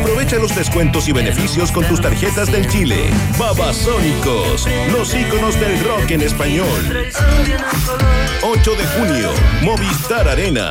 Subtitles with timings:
[0.00, 3.10] Aprovecha los descuentos y beneficios con tus tarjetas del Chile.
[3.38, 7.10] Babasónicos, los íconos del rock en español.
[8.42, 9.30] 8 de junio,
[9.62, 10.70] Movistar Arena.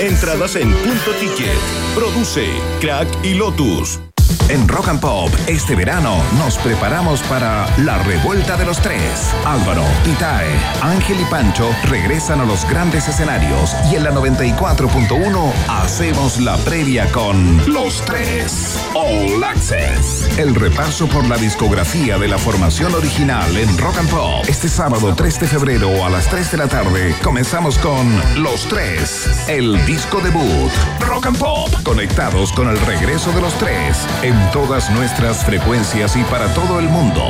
[0.00, 1.56] Entradas en punto ticket.
[1.94, 2.46] Produce
[2.80, 4.11] Crack y Lotus.
[4.48, 9.32] En Rock and Pop, este verano nos preparamos para la revuelta de los tres.
[9.44, 10.50] Álvaro, Itae,
[10.82, 17.10] Ángel y Pancho regresan a los grandes escenarios y en la 94.1 hacemos la previa
[17.12, 20.28] con Los Tres All Access.
[20.38, 24.44] El repaso por la discografía de la formación original en Rock and Pop.
[24.48, 29.48] Este sábado 3 de febrero a las 3 de la tarde comenzamos con Los Tres,
[29.48, 30.70] el disco debut.
[31.00, 34.06] Rock and Pop, conectados con el regreso de los tres
[34.52, 37.22] todas nuestras frecuencias y para todo el mundo.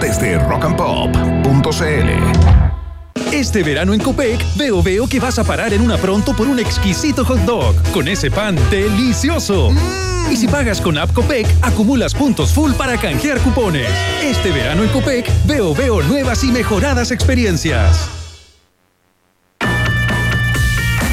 [0.00, 2.08] Desde rockandpop.cl.
[3.32, 6.58] Este verano en Copec, veo veo que vas a parar en una pronto por un
[6.58, 9.70] exquisito hot dog con ese pan delicioso.
[10.30, 13.88] Y si pagas con App Copec, acumulas puntos full para canjear cupones.
[14.22, 18.17] Este verano en Copec, veo veo nuevas y mejoradas experiencias.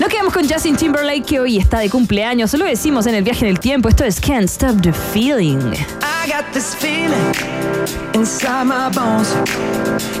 [0.00, 2.52] Nos quedamos con Justin Timberlake que hoy está de cumpleaños.
[2.54, 3.88] Lo decimos en el viaje en el tiempo.
[3.88, 5.60] Esto es Can't Stop the Feeling.
[6.02, 7.34] I got this feeling
[8.14, 9.32] inside my bones.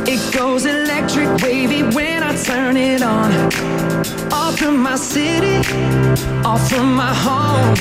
[0.06, 3.32] It goes electric wavy when I turn it on.
[4.32, 5.58] Off from my city,
[6.44, 7.74] off from my home.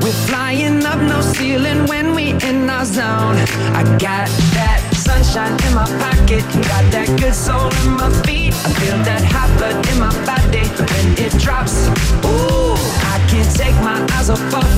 [0.00, 3.36] We're flying up no ceiling when we in our zone.
[3.74, 8.10] I got that sunshine in my pocket, got that good soul in my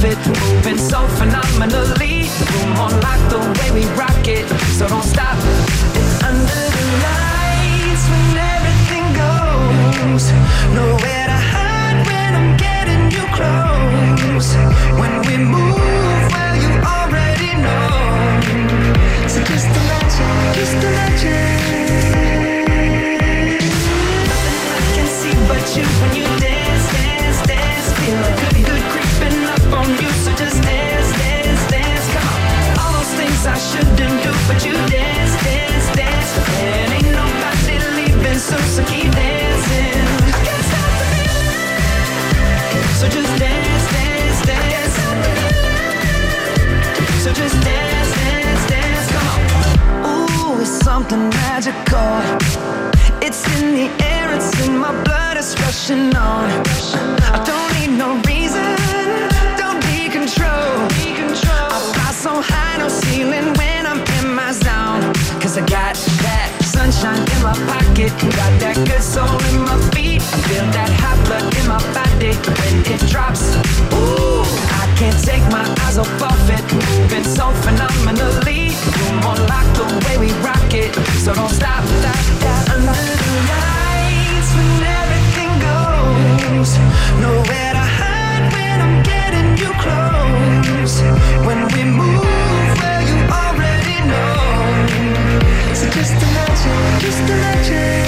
[0.04, 2.28] it, moving so phenomenally.
[2.52, 5.36] Room on lock the way we rock it, so don't stop.
[5.96, 10.24] And under the lights when everything goes,
[10.74, 14.54] nowhere to hide when I'm getting you close.
[15.00, 16.09] When we move,
[51.10, 52.22] something magical.
[53.20, 56.50] It's in the air, it's in my blood, it's rushing on.
[57.34, 58.76] I don't need no reason,
[59.56, 60.70] don't be control.
[61.74, 65.02] I fly so high, no ceiling when I'm in my zone.
[65.40, 65.94] Cause I got
[66.26, 70.22] that sunshine in my pocket, got that good soul in my feet.
[70.46, 73.42] Feel that hot blood in my body when it drops.
[73.94, 74.69] Ooh,
[75.00, 78.68] can't take my eyes off of it, moving so phenomenally.
[79.00, 80.92] Room on lock the way we rock it,
[81.24, 82.68] so don't stop, stop, stop.
[82.68, 86.76] Under the lights when everything goes,
[87.16, 91.00] nowhere to hide when I'm getting you close.
[91.48, 94.36] When we move, well you already know.
[95.72, 98.04] So just imagine, just imagine.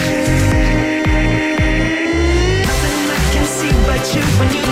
[2.69, 4.72] Nothing I can see but you when you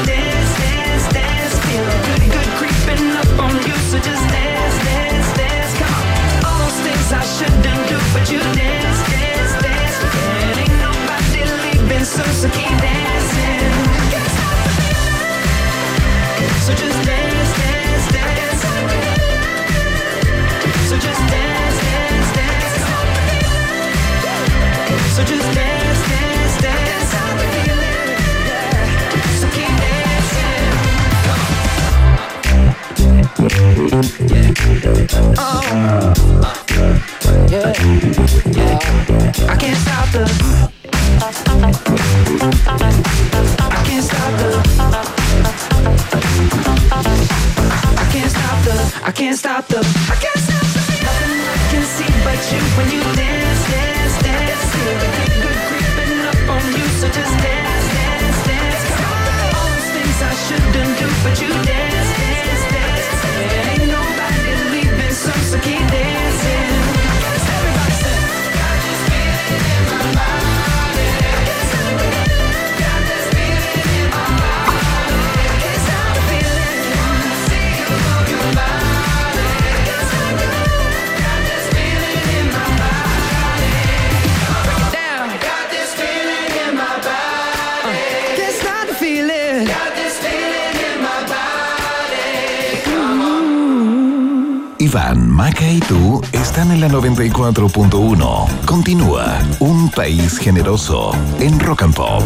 [96.90, 98.64] 94.1.
[98.66, 102.22] Continúa Un País Generoso en Rock and Pop.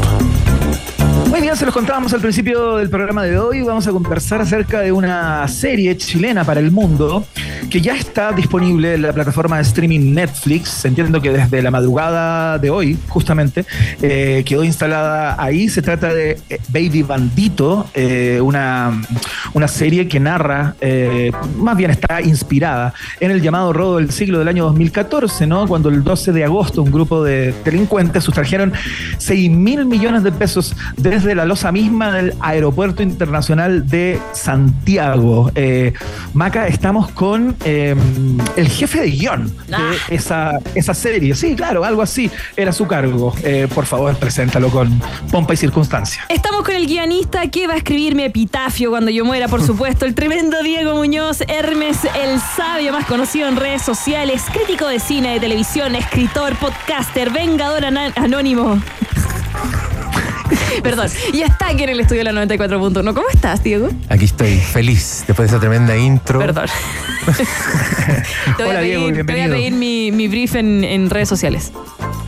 [1.29, 3.63] Muy bien, se los contábamos al principio del programa de hoy.
[3.63, 7.27] Vamos a conversar acerca de una serie chilena para el mundo
[7.75, 10.85] que ya está disponible en la plataforma de streaming Netflix.
[10.85, 13.67] Entiendo que desde la madrugada de hoy, justamente,
[14.01, 15.69] eh, quedó instalada ahí.
[15.69, 18.93] Se trata de eh, Baby Bandito, eh, una,
[19.55, 20.77] una serie que narra,
[21.57, 25.67] más bien está inspirada en el llamado robo del siglo del año 2014, ¿no?
[25.67, 28.73] Cuando el 12 de agosto un grupo de delincuentes sustrajeron
[29.19, 35.51] 6 mil millones de pesos desde la losa misma del Aeropuerto Internacional de Santiago.
[36.35, 37.95] Maca, estamos con eh,
[38.57, 39.93] el jefe de guion de Ah.
[40.09, 41.35] esa, esa serie.
[41.35, 43.35] Sí, claro, algo así era su cargo.
[43.43, 45.01] Eh, por favor, preséntalo con
[45.31, 46.25] pompa y circunstancia.
[46.29, 50.05] Estamos con el guionista que va a escribir mi epitafio cuando yo muera, por supuesto,
[50.07, 55.33] el tremendo Diego Muñoz, Hermes, el sabio más conocido en redes sociales, crítico de cine,
[55.35, 57.85] de televisión, escritor, podcaster, vengador
[58.17, 58.81] anónimo.
[60.83, 63.15] Perdón, y está aquí en el estudio de la 94.1.
[63.15, 63.89] ¿Cómo estás, Diego?
[64.09, 66.39] Aquí estoy, feliz, después de esa tremenda intro.
[66.39, 66.67] Perdón.
[67.27, 71.11] te voy Hola, a pedir, Diego, te voy a pedir mi, mi brief en, en
[71.11, 71.73] redes sociales.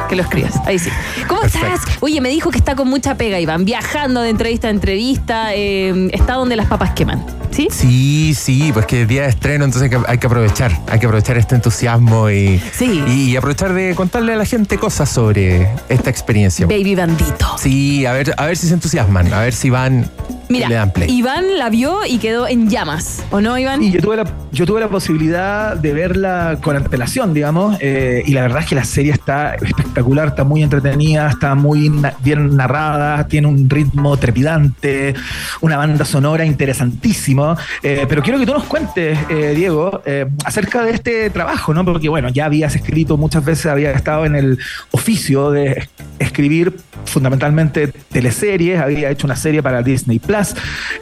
[0.09, 0.55] Que lo escribas.
[0.67, 0.91] Ahí sí.
[1.27, 1.67] ¿Cómo Perfecto.
[1.67, 1.97] estás?
[2.01, 3.65] Oye, me dijo que está con mucha pega, Iván.
[3.65, 5.55] Viajando de entrevista a entrevista.
[5.55, 7.25] eh, está donde las papas queman.
[7.51, 7.69] ¿Sí?
[7.73, 10.99] Sí, sí, pues que es día de estreno, entonces hay que, hay que aprovechar, hay
[10.99, 13.03] que aprovechar este entusiasmo y, Sí.
[13.09, 16.67] y aprovechar de contarle a la gente cosas sobre esta experiencia.
[16.67, 17.57] Baby bandito.
[17.59, 20.09] Sí, a ver, a ver si se entusiasman, a ver si van
[20.49, 21.11] Mira, y le dan play.
[21.11, 23.25] Iván la vio y quedó en llamas.
[23.31, 23.83] ¿O no, Iván?
[23.83, 28.33] Y yo tuve la, yo tuve la posibilidad de verla con antelación, digamos, eh, y
[28.33, 32.57] la verdad es que la serie está espectacular, está muy entretenida, está muy na- bien
[32.57, 35.15] narrada, tiene un ritmo trepidante,
[35.61, 37.57] una banda sonora interesantísimo.
[37.83, 41.85] eh, pero quiero que tú nos cuentes, eh, Diego, eh, acerca de este trabajo, ¿no?
[41.85, 44.59] Porque, bueno, ya habías escrito muchas veces, había estado en el
[44.93, 45.89] oficio de
[46.19, 50.36] escribir fundamentalmente teleseries, había hecho una serie para Disney Plus.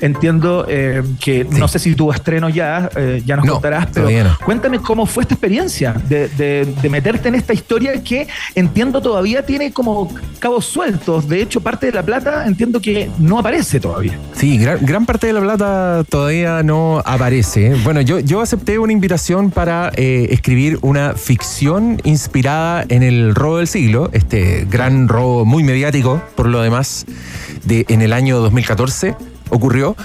[0.01, 4.11] Entiendo eh, que no sé si tuvo estreno ya, eh, ya nos No, contarás, pero
[4.11, 4.37] no.
[4.45, 9.45] cuéntame cómo fue esta experiencia de, de- de meterte en esta historia que entiendo todavía
[9.45, 11.29] tiene como cabos sueltos.
[11.29, 14.19] De hecho, parte de la plata entiendo que no aparece todavía.
[14.35, 17.75] Sí, gran, gran parte de la plata todavía no aparece.
[17.85, 23.59] Bueno, yo, yo acepté una invitación para eh, escribir una ficción inspirada en el robo
[23.59, 27.07] del siglo, este gran robo muy mediático, por lo demás,
[27.65, 29.15] de, en el año 2014
[29.55, 29.97] ocurrió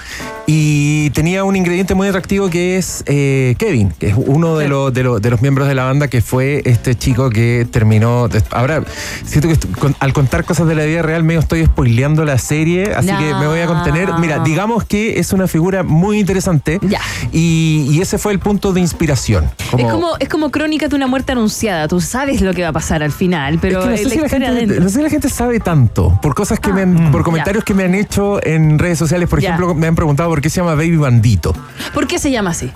[0.46, 4.92] y tenía un ingrediente muy atractivo que es eh, Kevin, que es uno de, los,
[4.92, 8.28] de, los, de los miembros de la banda que fue este chico que terminó.
[8.50, 8.82] Ahora,
[9.24, 12.92] siento que con- al contar cosas de la vida real medio estoy spoileando la serie,
[12.94, 14.08] así que me voy a contener.
[14.18, 17.00] Mira, digamos que es una figura muy interesante Ya.
[17.32, 19.48] y, y ese fue el punto de inspiración.
[19.78, 21.86] Es como, es como crónica de una muerte anunciada.
[21.88, 24.20] Tú sabes lo que va a pasar al final, pero Es que no, sé si
[24.20, 24.80] la gente, adentro.
[24.80, 27.74] no sé si la gente sabe tanto por cosas que me han, por comentarios que
[27.74, 29.28] me han hecho en redes sociales.
[29.28, 29.50] Por Ya.
[29.54, 31.54] ejemplo, me han preguntado por qué se llama Baby Bandito.
[31.94, 32.70] ¿Por qué se llama así?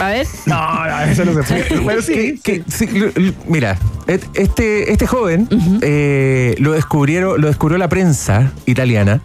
[0.00, 0.26] A ver.
[0.46, 1.80] No, no, eso no se puede.
[1.82, 3.10] Bueno, sí, Que- sí, lo-
[3.46, 3.76] mira,
[4.34, 5.48] este, este joven
[5.82, 9.20] eh, lo descubrieron, lo descubrió la prensa italiana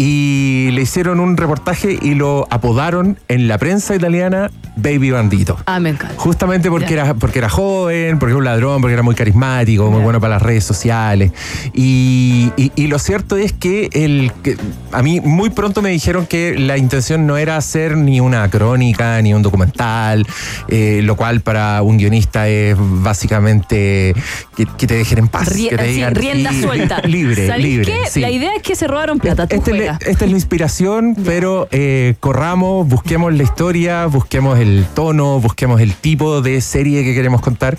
[0.00, 5.58] y le hicieron un reportaje y lo apodaron en la prensa italiana Baby Bandito.
[5.66, 6.14] Ah, me encanta.
[6.16, 10.00] Justamente porque era, porque era joven, porque era un ladrón, porque era muy carismático, muy
[10.00, 11.32] bueno para las redes sociales.
[11.74, 14.56] Y, y- y lo cierto es que, el, que
[14.92, 19.20] a mí muy pronto me dijeron que la intención no era hacer ni una crónica,
[19.20, 20.24] ni un documental,
[20.68, 24.14] eh, lo cual para un guionista es básicamente
[24.56, 25.48] que, que te dejen en paz.
[25.56, 27.00] Rie- que te sí, digan, rienda suelta.
[27.04, 27.84] Libre, ¿Sabéis libre.
[28.04, 28.10] qué?
[28.10, 28.20] sí.
[28.20, 29.46] La idea es que se robaron plata.
[29.48, 34.58] Tú Esta es, la, esta es la inspiración, pero eh, corramos, busquemos la historia, busquemos
[34.58, 37.78] el tono, busquemos el tipo de serie que queremos contar.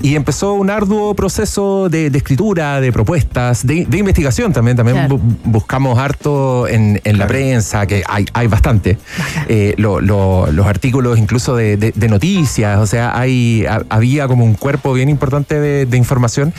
[0.00, 4.76] Y empezó un arduo proceso de, de escritura, de propuestas, de, de investigación también.
[4.76, 5.16] También Claro.
[5.18, 8.98] bu- buscamos harto en, en la prensa, que hay, hay bastante.
[9.48, 14.28] Eh, lo- lo- los artículos incluso de, de- de noticias, o sea, hay, ha- había
[14.28, 16.52] como un cuerpo bien importante de, de información.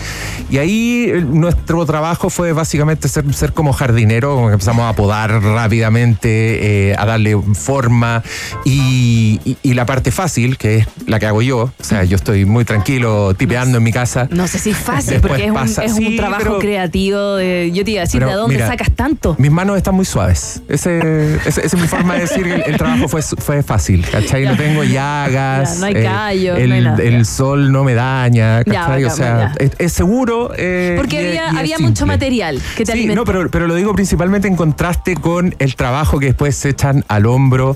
[0.49, 4.88] Y ahí eh, nuestro trabajo fue básicamente ser, ser como jardinero, como que empezamos a
[4.93, 8.23] podar rápidamente, eh, a darle forma.
[8.65, 12.15] Y, y- y la parte fácil, que es la que hago yo, o sea, yo
[12.15, 14.27] estoy muy tranquilo tipeando en mi casa.
[14.31, 15.81] No sé si es fácil, Después porque es, pasa.
[15.81, 17.35] un, es un Sí, trabajo pero- creativo.
[17.35, 19.35] De, yo te iba a decir, Pero, ¿de dónde mira, sacas tanto?
[19.39, 20.61] Mis manos están muy suaves.
[20.67, 24.05] Ese, ese- esa es mi forma de decir que el, el trabajo fue, fue fácil,
[24.11, 24.45] ¿cachai?
[24.45, 25.75] No tengo llagas.
[25.75, 27.03] Ya, no hay eh, callos, el, no hay nada.
[27.03, 29.05] el sol no me daña, Ya, ¿cachai?
[29.05, 30.51] o sea, es, es seguro.
[30.57, 33.21] eh, Porque y había, y había mucho material que te Sí, alimentó.
[33.21, 37.03] no, pero, pero lo digo principalmente en, contraste con el trabajo que después se echan
[37.09, 37.75] al hombro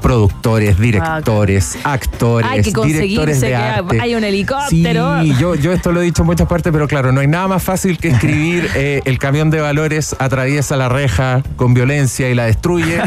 [0.00, 4.00] productores, directores, actores, Hay que directores conseguirse de que arte.
[4.00, 5.20] hay un helicóptero.
[5.22, 7.48] Sí, yo, yo esto lo he dicho en muchas partes, pero claro, no hay nada
[7.48, 12.34] más fácil que escribir eh, el camión de valores atraviesa la reja con violencia y
[12.36, 13.00] la destruye.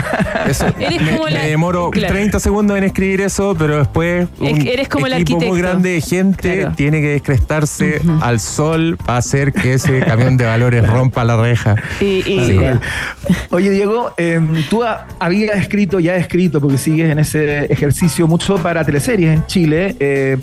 [0.45, 2.13] Eso, Eres me, como la- me demoro claro.
[2.13, 5.69] 30 segundos en escribir eso, pero después Es un eres como el equipo muy arquitecto.
[5.69, 6.75] grande de gente Claro.
[6.75, 11.75] tiene que descrestarse al sol para hacer que ese camión de valores rompa la reja.
[12.01, 12.59] Y, y- Sí.
[13.49, 18.27] Oye, Diego, eh, tú ha- habías escrito, ya has escrito, porque sigues en ese ejercicio
[18.27, 20.37] mucho para teleseries en Chile, eh,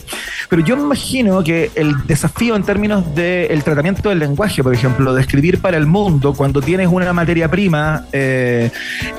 [0.48, 5.12] pero yo me imagino que el desafío en términos del tratamiento del lenguaje, por ejemplo,
[5.12, 8.70] de escribir para el mundo, cuando tienes una materia prima eh,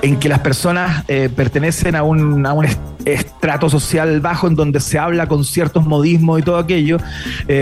[0.02, 2.42] en que las personas eh, pertenecen a un,
[3.04, 7.00] estrato social bajo en donde se habla con ciertos modismos y todo aquello,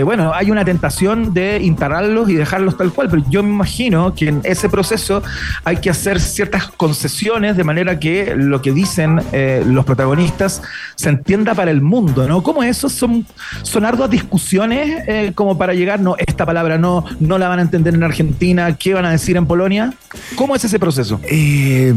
[0.04, 4.28] bueno, hay una tentación de instalarlos y dejarlos tal cual, pero yo me imagino que
[4.28, 5.22] en ese proceso
[5.70, 10.62] hay que hacer ciertas concesiones de manera que lo que dicen eh, los protagonistas
[10.96, 12.42] se entienda para el mundo, ¿no?
[12.42, 12.88] ¿Cómo eso?
[12.88, 13.24] ¿Son,
[13.62, 17.62] son arduas discusiones eh, como para llegar, no, esta palabra no, no la van a
[17.62, 19.94] entender en Argentina, ¿qué van a decir en Polonia?
[20.34, 21.20] ¿Cómo es ese proceso?
[21.22, 21.94] Eh,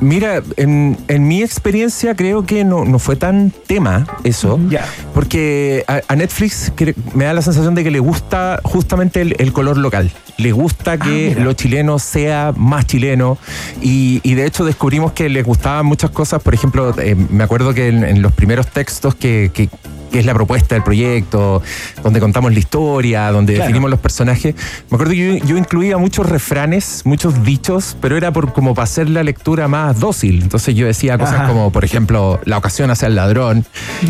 [0.00, 4.84] mira, en, en mi experiencia creo que no, no fue tan tema eso, Ya.
[5.14, 6.72] porque a, a Netflix
[7.14, 10.10] me da la sensación de que le gusta justamente el, el color local.
[10.38, 11.44] Le gusta que mira.
[11.44, 13.38] lo chileno sea más chileno
[13.80, 16.42] y, y de hecho descubrimos que les gustaban muchas cosas.
[16.42, 19.68] Por ejemplo, eh, me acuerdo que en, en los primeros textos que, que-
[20.12, 21.62] que es la propuesta del proyecto,
[22.02, 23.64] donde contamos la historia, donde Claro.
[23.68, 24.54] definimos los personajes,
[24.90, 28.84] me acuerdo que yo, yo incluía muchos refranes, muchos dichos, pero era por como para
[28.84, 30.42] hacer la lectura más dócil.
[30.42, 31.48] Entonces yo decía cosas Ajá.
[31.48, 33.64] como, por ejemplo, la ocasión hacia el ladrón.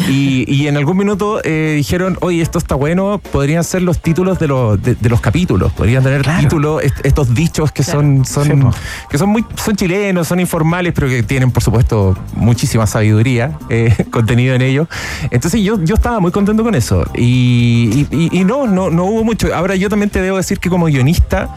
[0.09, 4.41] Y, y en algún minuto eh, dijeron, oye, esto está bueno, podrían ser los títulos
[4.41, 6.41] de, los de, de los capítulos, podrían tener Claro.
[6.41, 8.25] títulos, est- estos dichos que son.
[9.11, 14.07] Que son muy son chilenos, son informales, pero que tienen, por supuesto, muchísima sabiduría eh,
[14.11, 14.89] contenido en ellos.
[15.31, 17.05] Entonces yo, yo estaba muy contento con eso.
[17.15, 19.55] Y, y- no, no, no hubo mucho.
[19.55, 21.55] Ahora yo también te debo decir que como guionista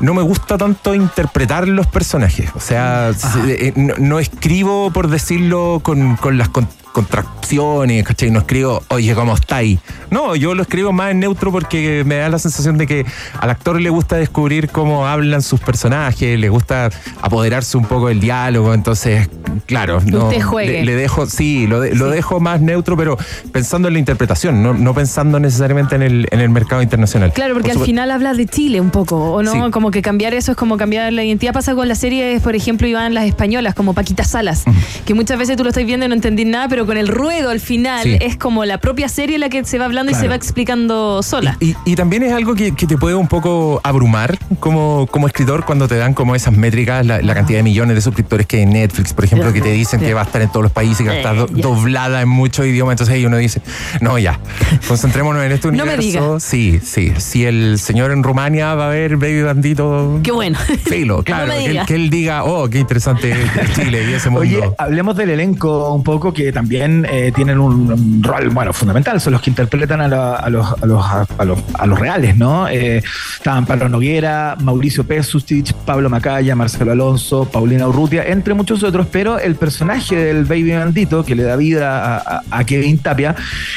[0.00, 2.50] no me gusta tanto interpretar los personajes.
[2.54, 6.68] O sea, se- eh, no, no escribo, por decirlo, con, con las con-
[7.02, 8.30] contracciones, ¿cachai?
[8.30, 9.78] No escribo, oye, ¿cómo estáis?
[10.10, 13.06] No, yo lo escribo más en neutro porque me da la sensación de que
[13.40, 16.90] al actor le gusta descubrir cómo hablan sus personajes, le gusta
[17.22, 19.28] apoderarse un poco del diálogo, entonces,
[19.66, 20.72] claro, no, Usted juegue.
[20.72, 23.16] Le, le dejo, sí, lo, de- lo dejo más neutro, pero
[23.52, 27.32] pensando en la interpretación, no, no pensando necesariamente en el, en el mercado internacional.
[27.32, 29.52] Claro, porque Por al final hablas de Chile un poco, ¿o no?
[29.52, 29.58] Sí.
[29.70, 31.52] Como que cambiar eso es como cambiar la identidad.
[31.52, 34.64] Pasa con las series, por ejemplo, iban las españolas, como Paquita Salas,
[35.04, 37.50] que muchas veces tú lo estás viendo y no entendís nada, pero con el ruedo
[37.50, 38.16] al final Sí.
[38.20, 41.56] es como la propia serie la que se va hablando y se va explicando sola.
[41.60, 45.64] Y, y también es algo que, que te puede un poco abrumar como, como escritor
[45.64, 48.62] cuando te dan como esas métricas, la, la cantidad de millones de suscriptores que hay
[48.64, 50.98] en Netflix, por ejemplo, que te dicen que va a estar en todos los países,
[50.98, 52.94] que va a estar do- Eh, doblada en muchos idiomas.
[52.94, 53.60] Entonces ahí uno dice,
[54.00, 54.40] no, ya,
[54.88, 56.26] concentrémonos en este No me universo.
[56.28, 56.40] diga.
[56.40, 57.12] Sí, sí.
[57.18, 60.20] Si el señor en Rumania va a ver Baby Bandito.
[60.22, 60.58] Qué bueno.
[60.84, 61.52] Filo, claro.
[61.52, 61.86] que, él- diga.
[61.86, 64.40] que él diga, oh, qué interesante es Chile y ese mundo.
[64.40, 69.32] Oye, hablemos del elenco un poco, que también eh, tienen un, rol, bueno, fundamental, son
[69.32, 71.04] los que interpretan a, la- a los, a, los,
[71.38, 72.68] a, los, a los reales, ¿no?
[72.68, 73.02] Eh,
[73.36, 79.38] estaban Pablo Noguera, Mauricio Pesustich, Pablo Macaya, Marcelo Alonso, Paulina Urrutia, entre muchos otros, pero
[79.38, 83.34] el personaje del Baby Bandito, que le da vida a, Kevin Tapia,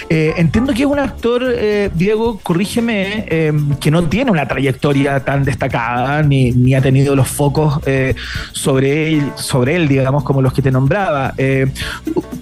[0.10, 3.26] eh, entiendo que es un actor, eh, Diego, corrígeme,
[3.80, 7.80] que no tiene una trayectoria tan destacada, ni, ni ha tenido los focos
[8.52, 11.34] sobre, él, sobre él, digamos, como los que te nombraba.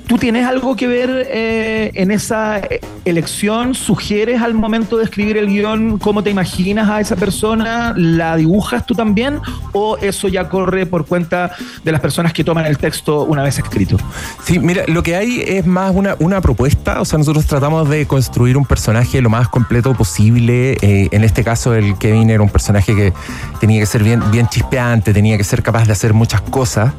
[0.08, 3.76] ¿Tú tienes algo que ver eh, en esa eh, elección?
[3.76, 7.94] ¿Sugieres al momento de escribir el guion cómo te imaginas a esa persona?
[7.96, 9.40] ¿La dibujas tú también?
[9.74, 11.52] ¿O eso ya corre por cuenta
[11.84, 13.98] de las personas que toman el texto una vez escrito?
[14.44, 18.06] Sí, mira, lo que hay es más una, una propuesta, o sea, nosotros tratamos de
[18.06, 20.78] construir un personaje lo más completo posible.
[20.82, 23.14] Eh, en este caso, el Kevin era un personaje que
[23.60, 26.94] tenía que ser bien, bien chispeante, tenía que ser capaz de hacer muchas cosas.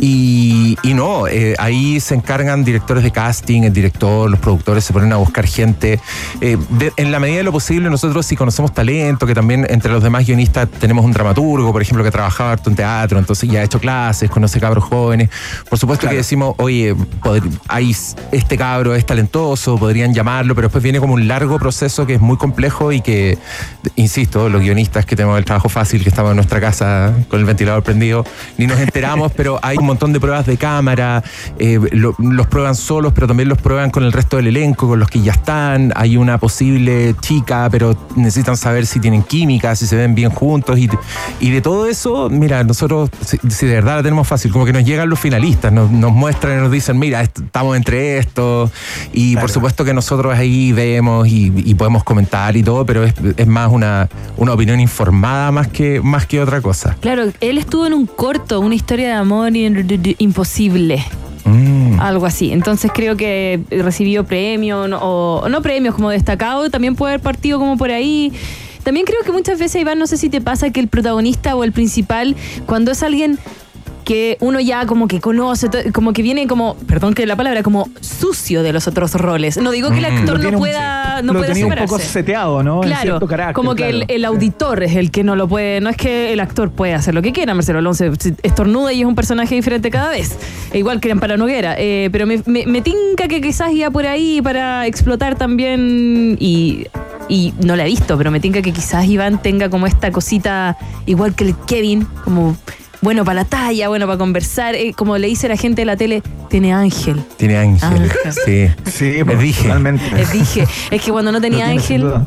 [0.00, 4.92] Y, y no, eh, ahí se encargan directores de casting, el director, los productores se
[4.92, 6.00] ponen a buscar gente.
[6.40, 9.92] Eh, de- en la medida de lo posible, nosotros si conocemos talento, que también entre
[9.92, 13.60] los demás guionistas tenemos un dramaturgo, por ejemplo, que trabajaba harto en teatro, entonces ya
[13.60, 15.30] ha hecho clases, conoce cabros jóvenes.
[15.70, 16.12] Por supuesto Claro.
[16.14, 16.94] que decimos, oye,
[17.68, 17.96] hay,
[18.32, 22.20] este cabro es talentoso, podrían llamarlo, pero después viene como un largo proceso que es
[22.20, 23.38] muy complejo y que,
[23.96, 27.46] insisto, los guionistas que tenemos el trabajo fácil, que estamos en nuestra casa con el
[27.46, 28.26] ventilador prendido,
[28.58, 31.22] ni nos enteramos, pero hay un montón de pruebas de cámara,
[31.58, 34.98] eh, lo- los prueban solos, pero también los prueban con el resto del elenco, con
[34.98, 35.92] los que ya están.
[35.96, 40.78] Hay una posible chica, pero necesitan saber si tienen química, si se ven bien juntos.
[40.78, 40.88] Y,
[41.40, 44.72] y de todo eso, mira, nosotros, si, si de verdad la tenemos fácil, como que
[44.72, 48.70] nos llegan los finalistas, nos, nos muestran y nos dicen, mira, est- estamos entre estos.
[49.12, 53.14] Y por supuesto que nosotros ahí vemos y, y podemos comentar y todo, pero es,
[53.36, 56.96] es más una, una opinión informada más que, más que otra cosa.
[57.00, 59.53] Claro, él estuvo en un corto, una historia de amor
[60.18, 61.04] imposible.
[61.44, 62.00] Mm.
[62.00, 62.52] Algo así.
[62.52, 67.58] Entonces creo que recibió premio no- o no premios como destacado, también puede haber partido
[67.58, 68.32] como por ahí.
[68.82, 71.64] También creo que muchas veces, Iván, no sé si te pasa que el protagonista o
[71.64, 73.38] el principal, cuando es alguien
[74.04, 77.88] que uno ya como que conoce, como que viene como, perdón que la palabra, como
[78.00, 79.56] sucio de los otros roles.
[79.56, 81.74] No digo que el actor Lo tiene no un- pueda, no lo pueda tenía un
[81.74, 82.80] poco seteado, ¿no?
[82.82, 84.14] Claro, carácter, como que el, claro.
[84.14, 87.14] el auditor es el que no lo puede, no es que el actor puede hacer
[87.14, 88.04] lo que quiera, Marcelo Alonso
[88.42, 90.36] estornuda y es un personaje diferente cada vez,
[90.72, 93.90] E igual que en Para Noguera, eh, pero me, me, me tinca que quizás iba
[93.90, 96.86] por ahí para explotar también y,
[97.28, 100.76] y no la he visto, pero me tinca que quizás Iván tenga como esta cosita
[101.06, 102.56] igual que el Kevin, como
[103.04, 105.96] bueno para la talla, bueno para conversar, eh, como le dice la gente de la
[105.96, 107.22] tele, tiene ángel.
[107.36, 107.88] Tiene ángel.
[107.88, 108.10] Ángel.
[108.44, 108.90] Sí.
[108.90, 109.62] Sí, pues, dije.
[109.62, 110.10] totalmente.
[110.16, 112.26] Les dije, es que cuando no tenía ángel duda.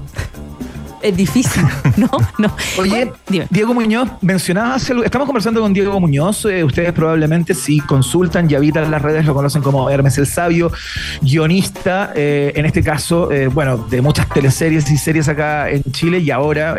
[1.02, 1.64] Es difícil,
[1.98, 2.10] ¿no?
[2.38, 2.54] No.
[2.78, 3.48] Oye, Dime.
[3.50, 8.90] Diego Muñoz, mencionabas estamos conversando con Diego Muñoz, eh, ustedes probablemente si consultan y habitan
[8.92, 10.72] las redes lo conocen como Hermes el Sabio,
[11.22, 16.20] guionista, eh, en este caso, eh, bueno, de muchas teleseries y series acá en Chile
[16.20, 16.76] y ahora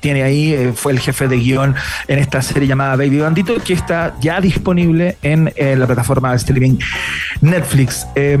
[0.00, 1.74] tiene ahí, fue el jefe de guion
[2.08, 6.78] en esta serie llamada Baby Bandito, que está ya disponible en la plataforma de streaming
[7.40, 8.06] Netflix.
[8.14, 8.38] Eh,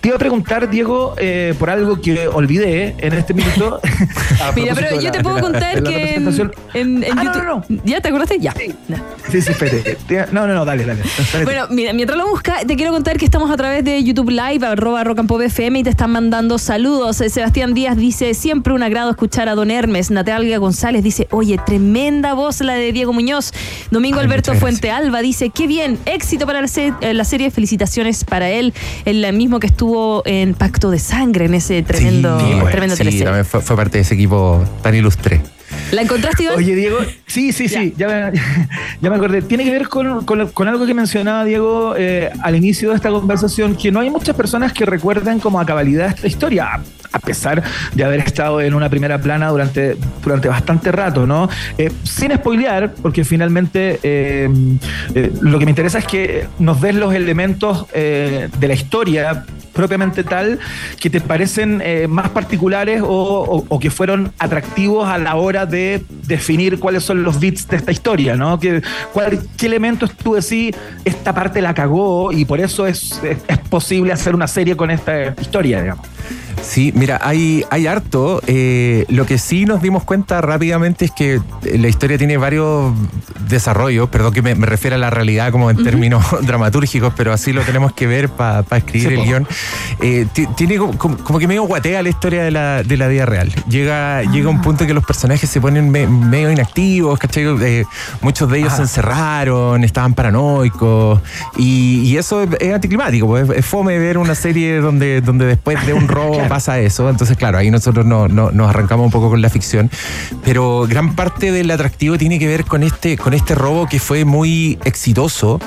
[0.00, 1.14] te iba a preguntar, Diego,
[1.58, 3.80] por algo que olvidé en este minuto.
[4.54, 6.52] Mira, pero yo te puedo contar que en, presentación.
[6.74, 7.44] en- en Ah, YouTube.
[7.44, 7.80] no, no.
[7.84, 8.38] ¿Ya te acordaste?
[8.38, 8.54] Ya.
[8.88, 8.96] No.
[9.30, 9.96] Sí, sí, espérate.
[10.06, 11.00] Te- No, no, no, dale, dale.
[11.32, 11.44] Dale.
[11.44, 14.66] Bueno, mira, mientras lo busca, te quiero contar que estamos a través de YouTube Live,
[14.66, 17.20] arroba Rock and Pop FM, y te están mandando saludos.
[17.20, 20.10] Eh, Sebastián Díaz dice, siempre un agrado escuchar a Don Hermes.
[20.10, 23.52] Natalia González dice, oye, tremenda voz la de Diego Muñoz.
[23.90, 27.50] Domingo Ay, Alberto Fuente Alba dice, qué bien, éxito para la, se- eh, la serie,
[27.50, 28.72] felicitaciones para él,
[29.04, 33.24] el mismo que estuvo en Pacto de Sangre, en ese tremendo, Sí, bueno, tremendo sí,
[33.44, 35.40] fue, fue parte de ese equipo tan ilustre.
[35.90, 36.56] ¿La encontraste, Iván?
[36.56, 38.32] Oye, Diego, sí, sí, sí, ya, me,
[39.00, 39.42] ya me acordé.
[39.42, 43.10] Tiene que ver con, con- con algo que mencionaba Diego eh, al inicio de esta
[43.10, 46.80] conversación, que no hay muchas personas que recuerdan como a cabalidad esta historia, a-
[47.12, 47.62] a pesar
[47.94, 51.48] de haber estado en una primera plana durante, durante bastante rato, ¿no?
[51.78, 54.48] Eh, sin spoilear, porque finalmente eh,
[55.14, 59.44] eh, lo que me interesa es que nos des los elementos eh, de la historia
[59.76, 60.58] propiamente tal
[60.98, 65.66] que te parecen eh, más particulares o, o- o que fueron atractivos a la hora
[65.66, 68.58] de definir cuáles son los bits de esta historia, ¿no?
[68.58, 73.38] ¿Qué, cuál- qué elementos tú decís, esta parte la cagó y por eso es, es,
[73.46, 76.06] es posible hacer una serie con esta historia, digamos?
[76.62, 78.40] Sí, mira, hay, hay harto.
[78.46, 81.40] Eh, lo que sí nos dimos cuenta rápidamente es que
[81.78, 82.92] la historia tiene varios
[83.48, 87.52] desarrollos, perdón que me, me refiero a la realidad como en términos dramatúrgicos, pero así
[87.52, 89.48] lo tenemos que ver para escribir Sí, el guion.
[90.00, 93.52] Eh, ti- tiene como, que medio guatea la historia de la, de la vida real.
[93.68, 97.44] Llega, llega un punto que los personajes se ponen me- medio inactivos, ¿cachai?
[97.62, 97.84] Eh,
[98.20, 101.20] muchos de ellos se encerraron, estaban paranoicos,
[101.56, 105.84] y, y eso es, es anticlimático, pues, es, fome ver una serie donde, donde después
[105.86, 107.08] de un robo pasa eso.
[107.08, 109.90] Entonces, claro, ahí nosotros no, no- nos arrancamos un poco con la ficción.
[110.44, 114.24] Pero gran parte del atractivo tiene que ver con este, con este robo que fue
[114.24, 115.60] muy exitoso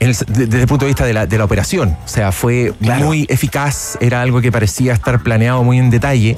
[0.00, 1.96] en el- desde el punto de vista de la, de la operación.
[2.04, 3.04] O sea, fue Claro.
[3.06, 3.41] muy eficaz,
[4.00, 6.36] era algo que parecía estar planeado muy en detalle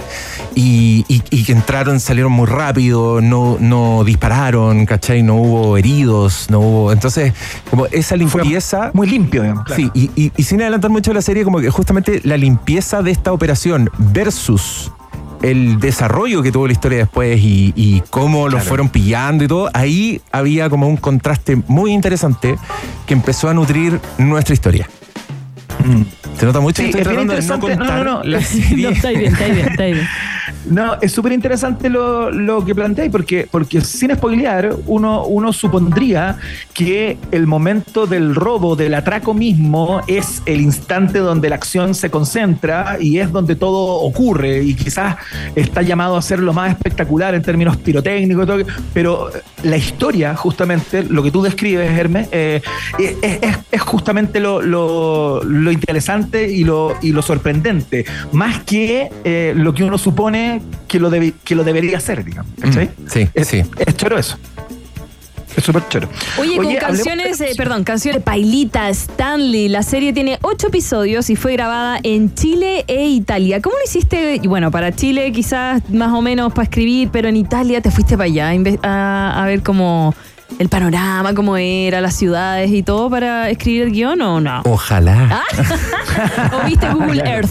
[0.55, 5.23] y, y- y que entraron, salieron muy rápido, no, no dispararon, ¿cachai?
[5.23, 6.93] No hubo heridos, no hubo.
[6.93, 7.33] Entonces,
[7.71, 8.91] como esa Fue limpieza.
[8.95, 9.65] muy limpio, digamos.
[9.65, 9.91] claro.
[9.95, 13.91] Sí, y, sin adelantar mucho la serie, como que justamente la limpieza de esta operación
[13.99, 14.91] versus
[15.43, 19.69] el desarrollo que tuvo la historia después y, y cómo lo fueron pillando y todo,
[19.75, 22.57] ahí había como un contraste muy interesante
[23.07, 24.89] que empezó a nutrir nuestra historia.
[26.39, 27.77] ¿Se nota mucho Sí, que estoy es tratando de no interesante.
[27.77, 28.25] No, contar no, no.
[28.25, 28.89] la No, serie?
[28.91, 30.09] está bien, está bien, está bien.
[30.71, 36.39] No, es súper interesante lo, lo que planteáis, porque, porque sin spoilear, uno, uno supondría
[36.73, 42.11] que el momento del robo, del atraco mismo, es el instante donde la acción se
[42.11, 45.17] concentra y es donde todo ocurre, y quizás
[45.55, 49.31] está llamado a ser lo más espectacular en términos pirotécnicos, todo, pero
[49.65, 52.63] la historia, justamente, lo que tú describes, Hermes, eh,
[52.99, 59.11] es, es- es justamente lo, lo- lo interesante y lo, y lo sorprendente, más que
[59.25, 60.54] eh, lo que uno supone
[60.89, 62.53] que lo, debe- que lo debería hacer, digamos.
[62.61, 62.87] ¿cachai?
[62.87, 63.63] Mm, sí, es, sí.
[63.79, 64.37] es choro eso.
[65.57, 66.09] Es súper choro.
[66.41, 69.69] Oye, con hablemos- canciones, eh, perdón, canciones Pailita, Stanley.
[69.69, 73.63] La serie tiene ocho episodios y fue grabada en Chile e Italia.
[73.63, 74.41] ¿Cómo lo hiciste?
[74.43, 78.17] Y Bueno, para Chile quizás más o menos para escribir, pero en Italia te fuiste
[78.17, 78.51] para allá
[78.83, 80.13] a ver cómo
[80.59, 84.63] el panorama, cómo era, las ciudades y todo para escribir el guion o no?
[84.65, 85.43] Ojalá.
[86.53, 87.51] ¿O viste Google Earth?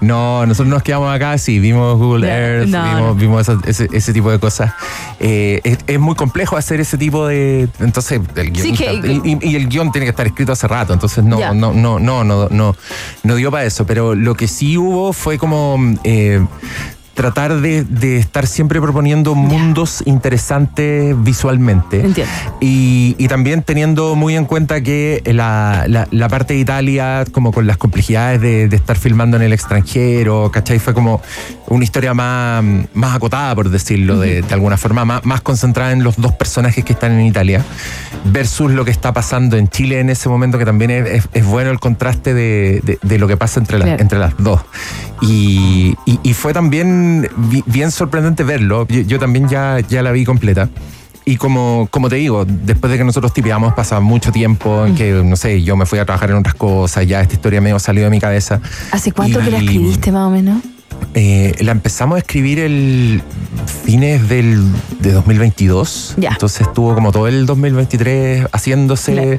[0.00, 3.14] No, nosotros nos quedamos acá, sí, vimos Google Earth, no, vimos, no.
[3.14, 4.72] vimos ese, ese tipo de cosas.
[5.20, 7.68] Eh, es, es muy complejo hacer ese tipo de.
[7.80, 11.38] Entonces, el Sí, que- y, el guion tiene que estar escrito hace rato, entonces no,
[11.38, 11.52] Ya.
[11.52, 12.76] no, no, no, no, no,
[13.22, 13.86] no dio para eso.
[13.86, 15.76] Pero lo que sí hubo fue como.
[16.04, 16.44] eh,
[17.14, 22.00] tratar de, de estar siempre proponiendo mundos interesantes visualmente.
[22.00, 22.32] Entiendo.
[22.60, 27.52] Y, y también teniendo muy en cuenta que la, la- la parte de Italia, como
[27.52, 30.78] con las complejidades de, de estar filmando en el extranjero, ¿cachai?
[30.78, 31.20] Fue como
[31.68, 36.04] una historia más, más acotada, por decirlo de, de alguna forma, más, más concentrada en
[36.04, 37.64] los dos personajes que están en Italia,
[38.24, 41.44] versus lo que está pasando en Chile en ese momento, que también es, es- es
[41.46, 44.02] bueno el contraste de, de- de lo que pasa entre, las Claro.
[44.02, 44.60] entre las dos.
[45.22, 48.86] Y, y- y fue también bi- bien sorprendente verlo.
[48.88, 50.68] Yo, yo también ya, ya la vi completa.
[51.26, 55.12] Y como, como te digo, después de que nosotros tipeamos, pasaba mucho tiempo en que,
[55.24, 58.04] no sé, yo me fui a trabajar en otras cosas, ya esta historia medio salió
[58.04, 58.60] de mi cabeza.
[58.92, 60.58] ¿Hace cuánto que la Y- escribiste más o menos?
[61.16, 63.22] Eh, la empezamos a escribir el
[63.84, 64.64] fines del,
[65.00, 66.14] de 2022.
[66.16, 66.30] Ya.
[66.30, 69.38] Entonces estuvo como todo el 2023 haciéndose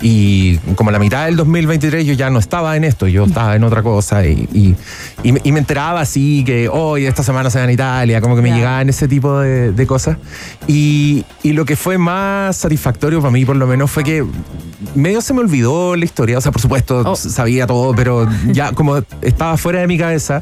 [0.00, 3.64] y como la mitad del 2023 yo ya no estaba en esto, yo estaba en
[3.64, 4.74] otra cosa y, y-
[5.22, 8.34] y me, y me enteraba así que hoy esta semana se va en Italia, como
[8.36, 10.16] que me llegaban ese tipo de, de cosas.
[10.66, 14.24] Y, y lo que fue más satisfactorio para mí por lo menos fue que
[14.94, 17.14] medio se me olvidó la historia, o sea, por supuesto Oh.
[17.16, 20.40] sabía todo, pero ya como estaba fuera de mi cabeza,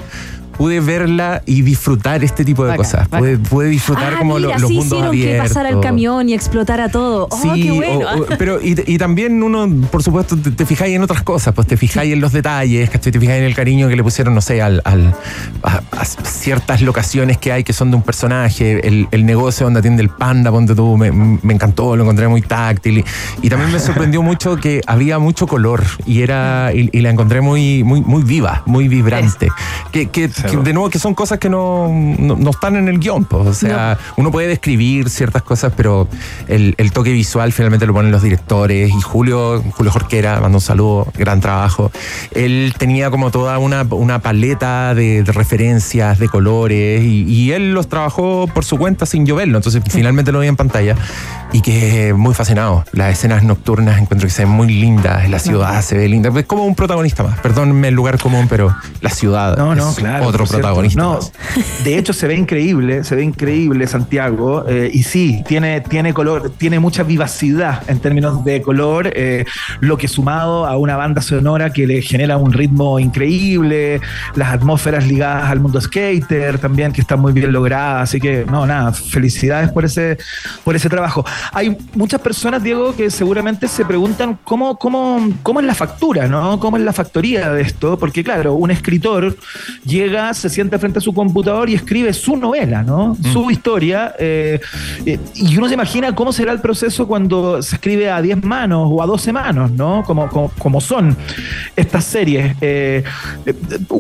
[0.59, 3.09] pude verla y disfrutar este tipo de cosas.
[3.09, 5.43] Pude, pude disfrutar ah, como lo- mira, los sí mundos abiertos.
[5.45, 7.29] que pasara el camión y explotara todo.
[7.31, 8.01] Oh, Sí, qué bueno.
[8.01, 11.55] o- o- pero y, y también uno, por supuesto, te, te fijáis en otras cosas,
[11.55, 13.13] pues te fijáis en los detalles, ¿cachai?
[13.13, 15.15] Te fijáis en el cariño que le pusieron, no sé, al, al-
[15.63, 19.79] a, a ciertas locaciones que hay que son de un personaje, el, el negocio donde
[19.81, 22.99] atiende el panda, ponte tú, me, me encantó, lo encontré muy táctil.
[22.99, 23.05] Y,
[23.43, 27.41] y también me sorprendió mucho que había mucho color y era y, y la encontré
[27.41, 29.49] muy, muy, muy viva, muy vibrante.
[29.93, 32.99] Que, que- que de nuevo que son cosas que no, no, no están en el
[32.99, 36.09] guion, pues, o sea, uno puede describir ciertas cosas, pero
[36.49, 38.91] el, el toque visual finalmente lo ponen los directores.
[38.91, 41.91] Y Julio, Julio Jorquera, mando un saludo, gran trabajo.
[42.33, 47.73] Él tenía como toda una, una paleta de, de referencias, de colores, y, y él
[47.73, 49.59] los trabajó por su cuenta sin yo verlo.
[49.59, 50.97] Entonces finalmente lo vi en pantalla
[51.53, 52.85] y que muy fascinado.
[52.93, 56.31] Las escenas nocturnas encuentro que se ven muy lindas, la ciudad se ve linda.
[56.39, 57.39] Es como un protagonista más.
[57.41, 60.27] Perdónenme el lugar común, pero la ciudad No, no, claro.
[60.27, 61.01] otro protagonista.
[61.01, 61.19] No,
[61.85, 64.65] de hecho se ve increíble, se ve increíble Santiago.
[64.69, 69.45] eh, y sí, tiene, tiene color, tiene mucha vivacidad en términos de color, eh,
[69.81, 74.01] lo que sumado a una banda sonora que le genera un ritmo increíble,
[74.35, 78.05] las atmósferas ligadas al mundo skater también, que están muy bien logradas.
[78.05, 80.19] Así que, no, nada, felicidades por ese,
[80.65, 81.25] por ese trabajo.
[81.53, 86.59] Hay muchas personas, Diego, que seguramente se preguntan cómo, cómo, cómo es la factura, ¿no?
[86.59, 87.99] ¿Cómo es la factoría de esto?
[87.99, 89.37] Porque, claro, un escritor
[89.85, 93.17] llega, se sienta frente a su computador y escribe su novela, ¿no?
[93.33, 94.15] Su historia.
[94.19, 94.61] eh,
[95.07, 98.89] eh, y uno se imagina cómo será el proceso cuando se escribe a 10 manos
[98.91, 100.03] o a 12 manos, ¿no?
[100.05, 101.17] Como, como, como son
[101.77, 102.57] estas series.
[102.61, 103.03] Eh,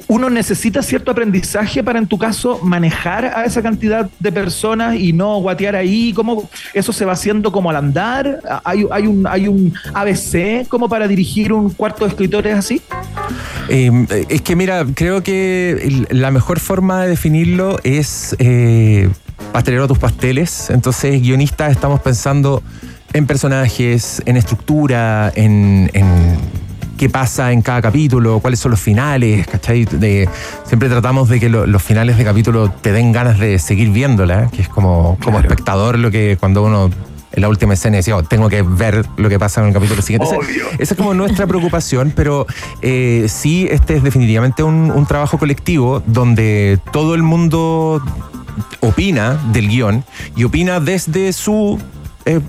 [0.09, 5.12] uno necesita cierto aprendizaje para, en tu caso, manejar a esa cantidad de personas y
[5.12, 6.12] no guatear ahí.
[6.14, 8.41] ¿Cómo eso se va haciendo como al andar?
[8.64, 12.81] ¿Hay, hay, un, hay un ABC como para dirigir un cuarto de escritores así?
[13.69, 15.73] Eh, es que mira, creo que
[16.11, 19.09] el- la mejor forma de definirlo es eh,
[19.52, 20.70] pastelero a tus pasteles.
[20.70, 22.62] Entonces, guionistas, estamos pensando
[23.12, 26.07] en personajes, en estructura, en, en
[26.98, 29.85] qué pasa en cada capítulo, cuáles son los finales, ¿cachai?
[29.85, 30.28] De-
[30.66, 34.48] siempre tratamos de que lo- los finales de capítulo te den ganas de seguir viéndola,
[34.50, 35.40] que es como, como Claro.
[35.48, 36.90] espectador lo que cuando uno
[37.38, 40.03] en la última escena decía, "Oh, tengo que ver lo que pasa en el capítulo
[40.03, 40.27] siguiente.
[40.79, 42.46] Esa- es como nuestra preocupación, pero
[42.83, 48.03] eh, sí, este es definitivamente un, un trabajo colectivo donde todo el mundo
[48.81, 50.05] opina del guion
[50.37, 51.79] y opina desde su
[52.24, 52.40] eh,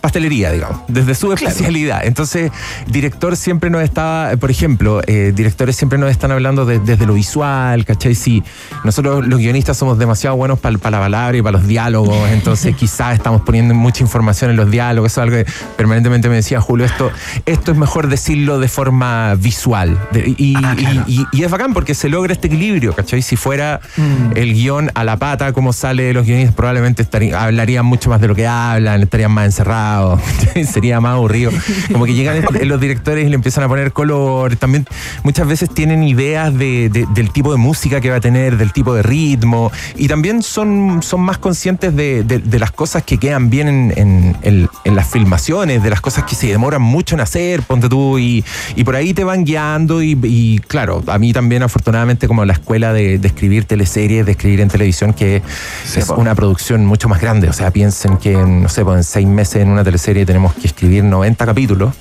[0.00, 2.04] pastelería, digamos, desde su especialidad.
[2.04, 2.50] Entonces,
[2.86, 7.14] director siempre nos está, por ejemplo, eh, directores siempre nos están hablando de- desde lo
[7.14, 8.14] visual, ¿cachai?
[8.14, 8.42] Si
[8.84, 13.14] nosotros los guionistas somos demasiado buenos para la palabra y para los diálogos, entonces quizás
[13.14, 16.86] estamos poniendo mucha información en los diálogos, eso es algo que permanentemente me decía Julio,
[16.86, 17.10] esto,
[17.46, 19.98] esto es mejor decirlo de forma visual.
[20.12, 21.04] De- y, Ah, claro.
[21.06, 23.22] y- y- y es bacán porque se logra este equilibrio, ¿cachai?
[23.22, 24.36] Si fuera Mm.
[24.36, 28.20] el guion a la pata, como sale de los guionistas, probablemente estaría- hablarían mucho más
[28.20, 29.87] de lo que hablan, estarían más encerrados
[30.72, 31.50] Sería más aburrido.
[31.92, 34.56] Como que llegan los directores y le empiezan a poner color.
[34.56, 34.86] También
[35.22, 38.72] muchas veces tienen ideas de, de- del tipo de música que va a tener, del
[38.72, 39.70] tipo de ritmo.
[39.96, 42.24] Y también son, son más conscientes de,
[42.58, 46.34] las cosas que quedan bien en, en- en- en las filmaciones, de las cosas que
[46.34, 48.44] se demoran mucho en hacer, ponte tú, y,
[48.76, 50.02] y por ahí te van guiando.
[50.02, 54.60] Y, y claro, a mí también, afortunadamente, como la escuela de, escribir teleseries, de escribir
[54.60, 55.42] en televisión, que
[55.84, 56.14] Sí, es po.
[56.14, 57.48] una producción mucho más grande.
[57.48, 60.66] O sea, piensen que, no sé, pues en seis meses en una teleserie tenemos que
[60.66, 61.94] escribir 90 capítulos.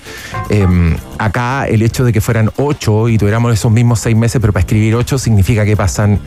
[0.50, 0.66] Eh,
[1.18, 4.62] acá el hecho de que fueran ocho y tuviéramos esos mismos seis meses, pero para
[4.62, 6.20] escribir ocho significa que pasan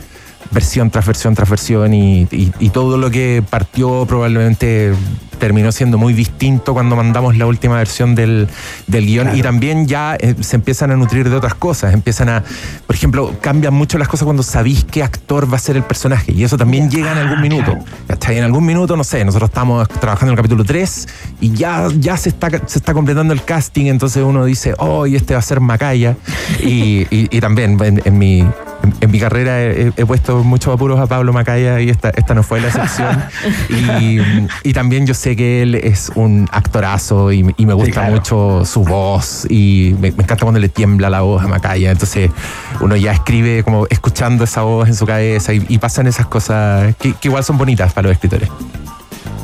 [0.51, 4.93] versión tras versión tras versión y, y- y todo lo que partió probablemente
[5.39, 8.47] terminó siendo muy distinto cuando mandamos la última versión del,
[8.85, 12.43] del guion y también ya eh, se empiezan a nutrir de otras cosas, empiezan a,
[12.85, 16.31] por ejemplo, cambian mucho las cosas cuando sabéis qué actor va a ser el personaje
[16.31, 17.75] y eso también llega en algún minuto.
[18.07, 18.37] ¿cachai?
[18.37, 21.07] En algún minuto, no sé, nosotros estamos trabajando en el capítulo 3
[21.39, 25.15] y ya, ya se, está, se está completando el casting, entonces uno dice, oh, y
[25.15, 26.17] este va a ser Macaya.
[26.59, 28.45] Y, y- y también en, en mi,
[28.83, 32.33] en, en mi carrera he, he puesto muchos apuros a Pablo Macaya y esta, esta
[32.33, 33.23] no fue la excepción.
[33.69, 34.19] y,
[34.63, 38.13] y también yo sé que él es un actorazo y, y me gusta claro.
[38.13, 41.91] mucho su voz y me, me encanta cuando le tiembla la voz a Macaya.
[41.91, 42.31] Entonces
[42.79, 46.95] uno ya escribe como escuchando esa voz en su cabeza y, y pasan esas cosas
[46.95, 48.49] que, que igual son bonitas para los escritores.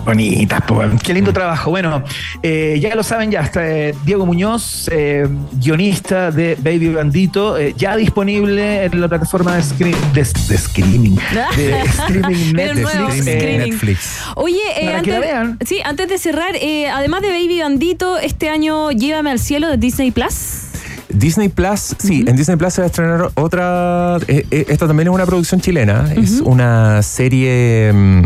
[0.07, 0.97] Bonitas, weón.
[0.99, 1.69] qué lindo trabajo.
[1.69, 2.01] Bueno,
[2.41, 5.27] eh, ya lo saben, ya está eh, Diego Muñoz, eh,
[5.61, 11.17] guionista de Baby Bandito, eh, ya disponible en la plataforma de, screen- de, de streaming.
[11.57, 14.19] De streaming Netflix.
[14.35, 15.59] Oye, eh, Para que antes, la vean.
[15.65, 19.77] Sí, antes de cerrar, eh, además de Baby Bandito, este año Llévame al cielo de
[19.77, 20.61] Disney Plus.
[21.09, 24.17] Disney Plus, sí, en Disney Plus se va a estrenar otra.
[24.27, 26.11] eh, eh, esta también es una producción chilena.
[26.15, 28.23] Es una serie mm,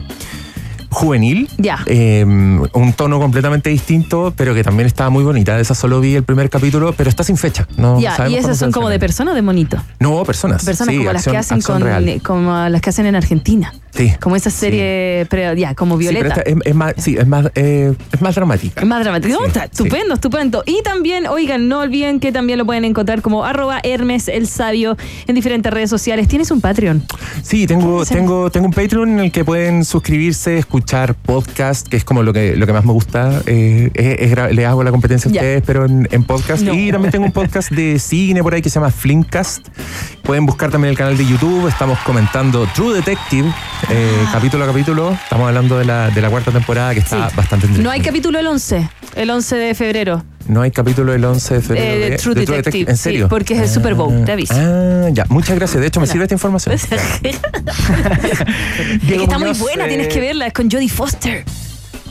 [0.92, 1.50] juvenil.
[1.58, 1.80] Ya.
[1.88, 5.60] Eh, un tono completamente distinto, pero que también estaba muy bonita.
[5.60, 7.68] Esa solo vi el primer capítulo, pero está sin fecha.
[7.78, 9.78] No ya, y esas son como de personas o de monito.
[10.00, 10.64] No, personas.
[10.64, 11.82] Personas sí, como las que hacen con
[12.20, 13.74] como las que hacen en Argentina.
[13.94, 14.14] Sí.
[14.22, 16.42] Como esa serie, pero ya, como Sí, pero Violeta.
[16.42, 18.82] esta es, es más, sí, es más, eh, es más dramática.
[18.82, 19.70] Es más Sí, está sí.
[19.72, 20.64] estupendo, estupendo.
[20.66, 24.98] Y también, oigan, no olviden que también lo pueden encontrar como arroba Hermes el Sabio
[25.28, 26.28] en diferentes redes sociales.
[26.28, 27.04] ¿Tienes un Patreon?
[27.44, 28.14] Sí, tengo, Sí.
[28.14, 32.32] tengo, tengo un Patreon en el que pueden suscribirse, escuchar podcast, que es como lo
[32.34, 33.42] que, lo que más me gusta.
[33.46, 36.64] Eh, es- es gra- le hago la competencia a ustedes, pero en, en podcast.
[36.64, 36.74] No.
[36.74, 39.68] Y también tengo un podcast de cine por ahí que se llama Flimcast.
[40.24, 41.68] Pueden buscar también el canal de YouTube.
[41.68, 43.52] Estamos comentando True Detective,
[43.89, 44.30] eh, Ah.
[44.34, 45.12] capítulo a capítulo.
[45.12, 47.36] Estamos hablando de la, de la cuarta temporada que está Sí.
[47.36, 50.24] bastante No hay capítulo el 11, el 11 de febrero.
[50.48, 52.06] No hay capítulo el 11 de febrero.
[52.06, 53.30] Eh, de True Detective, ¿En sí, serio?
[53.30, 54.54] porque es el Super Bowl, te aviso.
[54.58, 55.26] Ah, ya.
[55.30, 55.80] Muchas gracias.
[55.82, 56.76] De hecho, me sirve esta información.
[56.76, 56.88] Es
[59.08, 61.44] que está muy buena, eh, tienes que verla, es con Jodie Foster.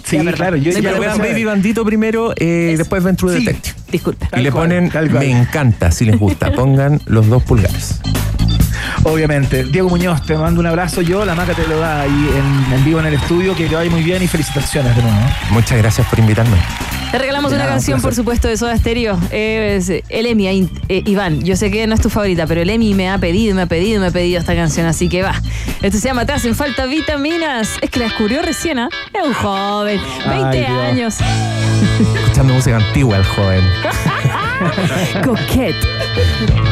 [0.05, 0.57] Sí, Ya, claro.
[0.57, 1.45] Yo, Sí, ya Pero vean Baby.
[1.45, 3.45] Bandito primero, eh, después ven True Sí.
[3.45, 3.75] Detective.
[3.91, 4.27] Disculpe.
[4.27, 5.11] Tal y le ponen, cual.
[5.11, 6.53] me encanta, si les gusta.
[6.55, 8.01] Pongan los dos pulgares.
[9.05, 9.65] Obviamente.
[9.65, 11.01] Diego Muñoz, te mando un abrazo.
[11.03, 12.31] Yo, la maca te lo da ahí
[12.69, 13.57] en, en vivo en el estudio.
[13.57, 15.19] Que te vaya muy bien y felicitaciones de nuevo.
[15.51, 16.57] Muchas gracias por invitarme.
[17.11, 19.19] Te regalamos una nada, un canción, por supuesto, de Soda Stereo.
[19.33, 21.43] Es el Emi, eh, Iván.
[21.43, 23.67] Yo sé que no es tu favorita, pero el Emi me ha pedido, me ha
[23.67, 25.35] pedido, me ha pedido esta canción, así que va.
[25.83, 27.79] Esto se llama Te hacen falta vitaminas.
[27.81, 28.89] Es que la descubrió recién, ¿ah?
[29.13, 30.71] Es un joven, 20 Ay, Dios.
[30.71, 31.17] años.
[32.23, 33.65] Escuchando música antigua el joven.
[35.25, 36.70] Coquette.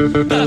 [0.00, 0.39] Bye.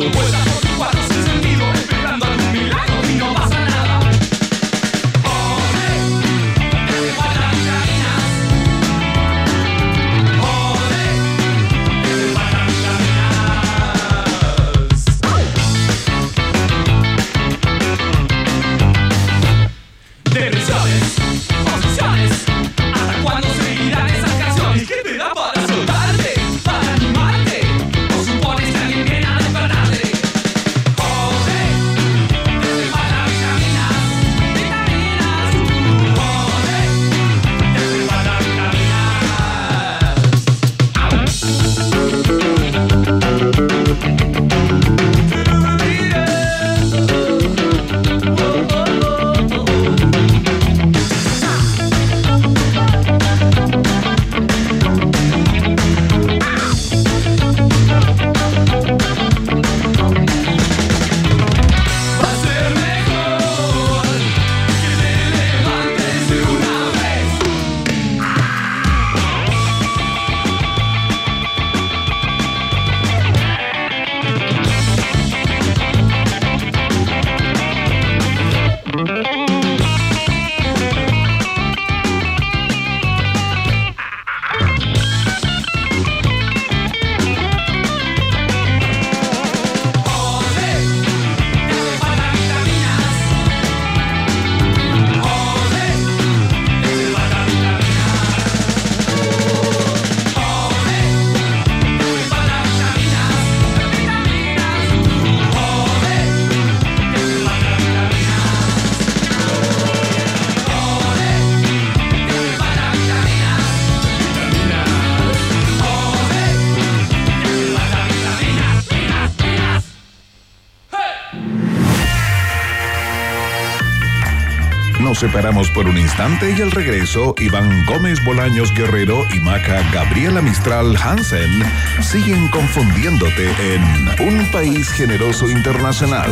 [125.23, 130.97] Separamos por un instante y al regreso, Iván Gómez Bolaños Guerrero y Maca Gabriela Mistral
[130.97, 131.63] Hansen
[132.01, 136.29] siguen confundiéndote en Un País Generoso Internacional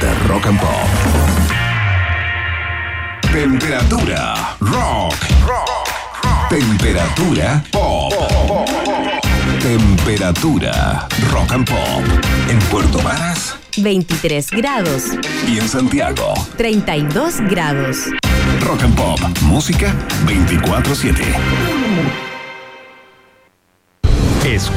[0.00, 0.70] de Rock and Pop.
[3.32, 5.14] Temperatura rock.
[6.50, 8.12] Temperatura pop.
[9.62, 12.04] Temperatura rock and pop.
[12.48, 15.04] En Puerto Varas 23 grados,
[15.46, 16.34] y en Santiago.
[16.56, 18.06] 32 grados.
[18.60, 19.20] Rock and Pop.
[19.42, 19.94] Música
[20.26, 22.27] 24-7.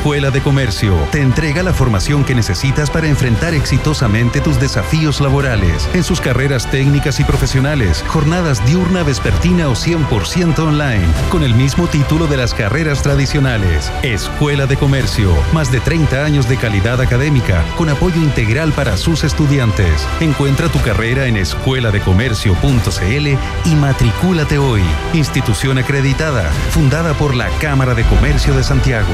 [0.02, 5.88] Escuela de Comercio te entrega la formación que necesitas para enfrentar exitosamente tus desafíos laborales
[5.94, 11.86] en sus carreras técnicas y profesionales, jornadas diurna, vespertina o 100% online, con el mismo
[11.86, 13.92] título de las carreras tradicionales.
[14.02, 19.24] Escuela de Comercio, más de 30 años de calidad académica, con apoyo integral para sus
[19.24, 20.08] estudiantes.
[20.20, 23.28] Encuentra tu carrera en escueladecomercio.cl
[23.66, 24.82] y matricúlate hoy.
[25.14, 29.14] Institución acreditada, fundada por la Cámara de Comercio de Santiago.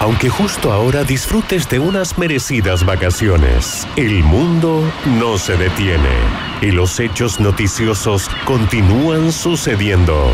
[0.00, 4.82] Aunque justo ahora disfrutes de unas merecidas vacaciones, el mundo
[5.18, 6.08] no se detiene
[6.60, 10.30] y los hechos noticiosos continúan sucediendo.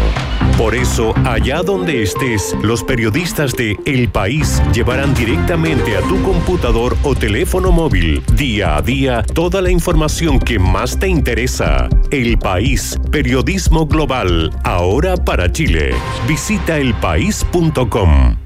[0.59, 6.97] Por eso, allá donde estés, los periodistas de El País llevarán directamente a tu computador
[7.03, 11.89] o teléfono móvil, día a día, toda la información que más te interesa.
[12.11, 15.95] El País, periodismo global, ahora para Chile.
[16.29, 18.44] Visita elpaís.com.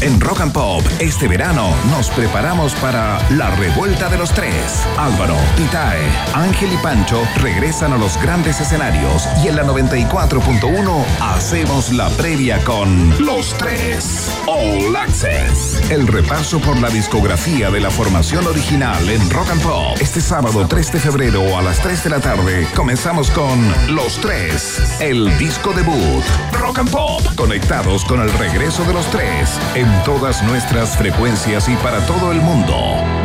[0.00, 4.86] En Rock and Pop, este verano nos preparamos para la revuelta de los tres.
[4.98, 11.92] Álvaro, Titae, Ángel y Pancho regresan a los grandes escenarios y en la 94.1 hacemos
[11.92, 15.80] la previa con Los Tres All Access.
[15.90, 19.98] El repaso por la discografía de la formación original en Rock and Pop.
[20.00, 25.00] Este sábado 3 de febrero a las 3 de la tarde comenzamos con Los Tres,
[25.00, 26.24] el disco debut.
[26.52, 31.76] Rock and Pop, conectados con el regreso de los tres en todas nuestras frecuencias y
[31.76, 32.74] para todo el mundo.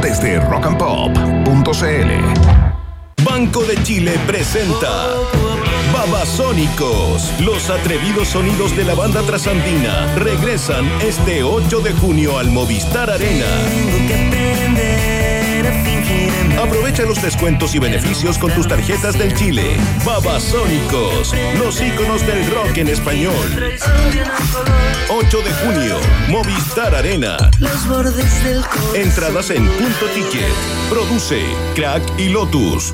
[0.01, 2.09] Desde rockandpop.cl.
[3.23, 4.89] Banco de Chile presenta
[5.93, 7.39] Babasónicos.
[7.41, 14.38] Los atrevidos sonidos de la banda trasandina regresan este 8 de junio al Movistar Arena.
[16.59, 19.77] Aprovecha los descuentos y beneficios con tus tarjetas del Chile.
[20.05, 23.77] Babasónicos, los íconos del rock en español.
[25.09, 25.95] 8 de junio,
[26.27, 27.37] Movistar Arena.
[28.93, 30.53] Entradas en punto ticket.
[30.89, 31.41] Produce
[31.75, 32.93] Crack y Lotus.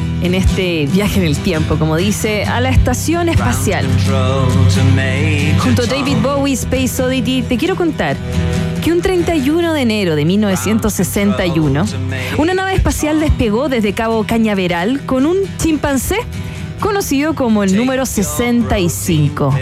[0.21, 3.87] en este viaje en el tiempo, como dice, a la estación espacial.
[5.59, 8.17] Junto a David Bowie Space Oddity, te quiero contar
[8.83, 11.85] que un 31 de enero de 1961,
[12.37, 16.17] una nave espacial despegó desde Cabo Cañaveral con un chimpancé
[16.79, 19.55] conocido como el número 65.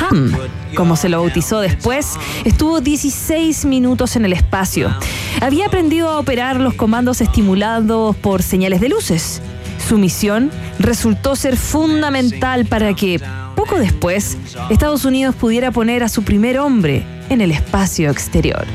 [0.00, 0.36] Ham,
[0.74, 4.94] como se lo bautizó después, estuvo 16 minutos en el espacio.
[5.40, 9.42] Había aprendido a operar los comandos estimulados por señales de luces.
[9.88, 13.20] Su misión resultó ser fundamental para que,
[13.54, 14.36] poco después,
[14.68, 18.66] Estados Unidos pudiera poner a su primer hombre en el espacio exterior.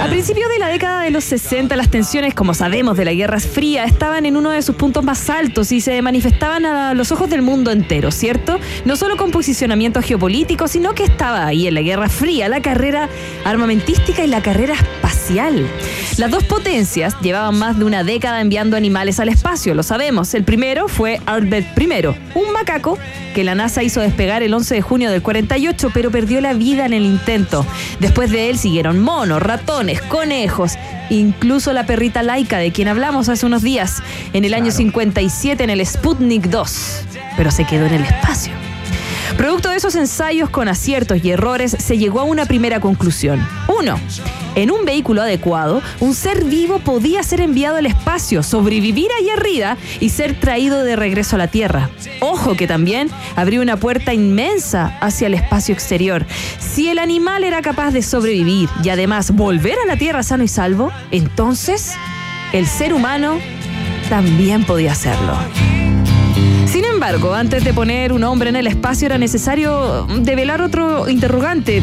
[0.00, 3.40] A principios de la década de los 60, las tensiones, como sabemos, de la Guerra
[3.40, 7.28] Fría estaban en uno de sus puntos más altos y se manifestaban a los ojos
[7.30, 8.58] del mundo entero, ¿cierto?
[8.84, 13.08] No solo con posicionamiento geopolítico, sino que estaba ahí en la Guerra Fría la carrera
[13.44, 15.66] armamentística y la carrera espacial.
[16.18, 20.34] Las dos potencias llevaban más de una década enviando animales al espacio, lo sabemos.
[20.34, 22.98] El primero fue Albert I, un macaco
[23.34, 26.84] que la NASA hizo despegar el 11 de junio del 48, pero perdió la vida
[26.92, 27.66] en el intento.
[27.98, 30.74] Después de él siguieron monos, ratones, conejos,
[31.10, 35.70] incluso la perrita laica de quien hablamos hace unos días, en el año 57 en
[35.70, 37.04] el Sputnik 2,
[37.36, 38.52] pero se quedó en el espacio.
[39.36, 43.46] Producto de esos ensayos con aciertos y errores, se llegó a una primera conclusión.
[44.54, 49.76] En un vehículo adecuado, un ser vivo podía ser enviado al espacio, sobrevivir ahí arriba
[49.98, 51.90] y ser traído de regreso a la Tierra.
[52.20, 56.24] Ojo que también abría una puerta inmensa hacia el espacio exterior.
[56.60, 60.48] Si el animal era capaz de sobrevivir y además volver a la Tierra sano y
[60.48, 61.94] salvo, entonces
[62.52, 63.38] el ser humano
[64.08, 65.36] también podía hacerlo.
[66.66, 71.82] Sin embargo, antes de poner un hombre en el espacio era necesario develar otro interrogante.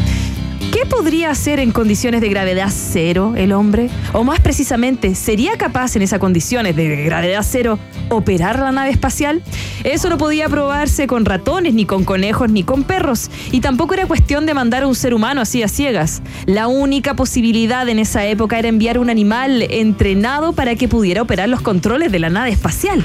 [0.72, 3.90] ¿Qué podría hacer en condiciones de gravedad cero el hombre?
[4.12, 7.76] O más precisamente, ¿sería capaz en esas condiciones de gravedad cero
[8.08, 9.42] operar la nave espacial?
[9.82, 13.32] Eso no podía probarse con ratones, ni con conejos, ni con perros.
[13.50, 16.22] Y tampoco era cuestión de mandar a un ser humano así a ciegas.
[16.46, 21.48] La única posibilidad en esa época era enviar un animal entrenado para que pudiera operar
[21.48, 23.04] los controles de la nave espacial.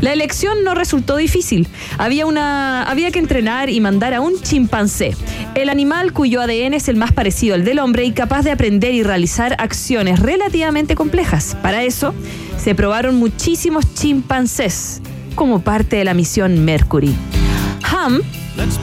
[0.00, 1.68] La elección no resultó difícil.
[1.98, 5.14] Había, una, había que entrenar y mandar a un chimpancé,
[5.54, 8.94] el animal cuyo ADN es el más parecido al del hombre y capaz de aprender
[8.94, 11.56] y realizar acciones relativamente complejas.
[11.62, 12.14] Para eso,
[12.56, 15.00] se probaron muchísimos chimpancés
[15.34, 17.14] como parte de la misión Mercury.
[17.84, 18.22] Ham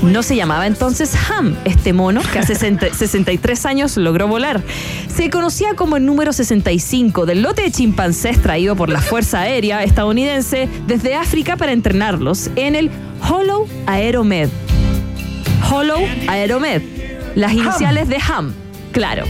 [0.02, 4.62] no se llamaba entonces Ham, este mono que hace 60 63 años logró volar.
[5.14, 9.84] Se conocía como el número 65 del lote de chimpancés traído por la Fuerza Aérea
[9.84, 12.92] estadounidense desde África para entrenarlos en el
[13.28, 14.50] Hollow Aeromed.
[15.72, 16.82] Hollow Aeromed,
[17.36, 18.63] las iniciales de Ham.
[18.94, 19.26] Claro,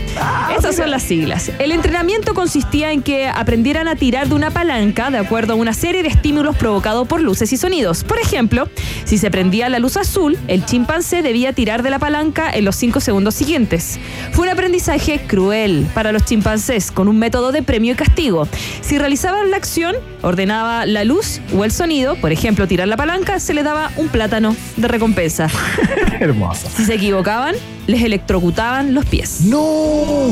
[0.57, 1.49] esas son las siglas.
[1.57, 5.71] El entrenamiento consistía en que aprendieran a tirar de una palanca de acuerdo a una
[5.73, 8.03] serie de estímulos provocados por luces y sonidos.
[8.03, 8.67] Por ejemplo,
[9.05, 12.75] si se prendía la luz azul, el chimpancé debía tirar de la palanca en los
[12.75, 14.01] 5 segundos siguientes.
[14.33, 18.49] Fue un aprendizaje cruel para los chimpancés, con un método de premio y castigo.
[18.81, 23.39] Si realizaban la acción, ordenaba la luz o el sonido, por ejemplo, tirar la palanca,
[23.39, 25.47] se le daba un plátano de recompensa.
[26.19, 26.67] Hermoso.
[26.75, 27.55] Si se equivocaban,
[27.87, 29.41] les electrocutaban los pies.
[29.41, 30.29] ¡No!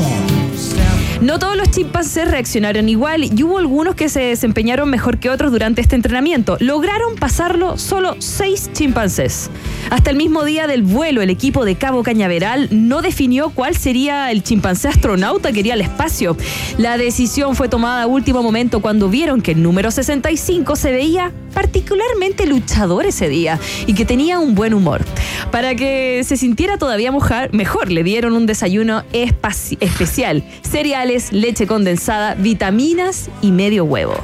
[1.21, 5.51] No todos los chimpancés reaccionaron igual y hubo algunos que se desempeñaron mejor que otros
[5.51, 6.57] durante este entrenamiento.
[6.59, 9.51] Lograron pasarlo solo seis chimpancés.
[9.91, 14.31] Hasta el mismo día del vuelo, el equipo de Cabo Cañaveral no definió cuál sería
[14.31, 16.35] el chimpancé astronauta que iría al espacio.
[16.79, 21.31] La decisión fue tomada a último momento cuando vieron que el número 65 se veía
[21.51, 25.03] particularmente luchador ese día y que tenía un buen humor.
[25.51, 30.43] Para que se sintiera todavía mojar- mejor, le dieron un desayuno especial.
[30.69, 34.15] Cereales, leche condensada, vitaminas y medio huevo.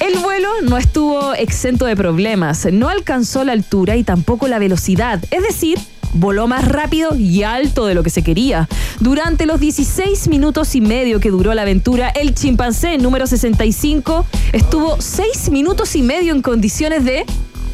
[0.00, 5.22] El vuelo no estuvo exento de problemas, no alcanzó la altura y tampoco la velocidad,
[5.30, 5.78] es decir,
[6.12, 8.68] voló más rápido y alto de lo que se quería.
[9.00, 15.00] Durante los 16 minutos y medio que duró la aventura, el chimpancé número 65 estuvo
[15.00, 17.24] 6 minutos y medio en condiciones de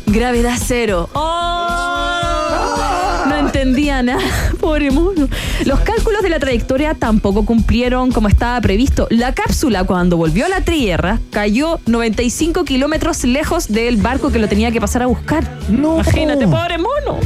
[0.07, 1.09] gravedad cero.
[3.29, 4.23] No entendía nada,
[4.61, 5.29] pobre mono.
[5.65, 9.07] Los cálculos de la trayectoria tampoco cumplieron como estaba previsto.
[9.11, 14.49] La cápsula, cuando volvió a la Tierra, cayó 95 kilómetros lejos del barco que lo
[14.49, 15.59] tenía que pasar a buscar.
[15.69, 15.95] No.
[15.95, 17.21] Imagínate, pobre mono.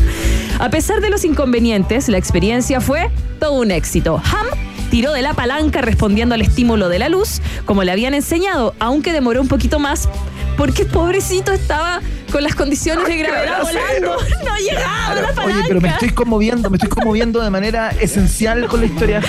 [0.58, 4.20] A pesar de los inconvenientes, la experiencia fue todo un éxito.
[4.24, 4.46] Ham
[4.90, 9.12] tiró de la palanca respondiendo al estímulo de la luz, como le habían enseñado, aunque
[9.12, 10.08] demoró un poquito más,
[10.62, 12.00] porque pobrecito estaba
[12.30, 14.16] con las condiciones de gravedad volando.
[14.44, 15.44] No llegaba a la palanca.
[15.44, 19.26] Oye, pero me estoy conmoviendo, me estoy conmoviendo de manera esencial con la historia de.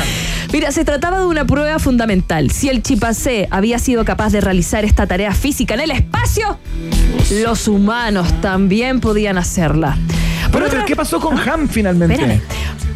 [0.51, 2.51] Mira, se trataba de una prueba fundamental.
[2.51, 6.59] Si el chimpancé había sido capaz de realizar esta tarea física en el espacio,
[7.43, 9.97] los humanos también podían hacerla.
[10.53, 12.13] Bueno, otra- pero ¿qué pasó con Ham finalmente?
[12.15, 12.41] Espérame.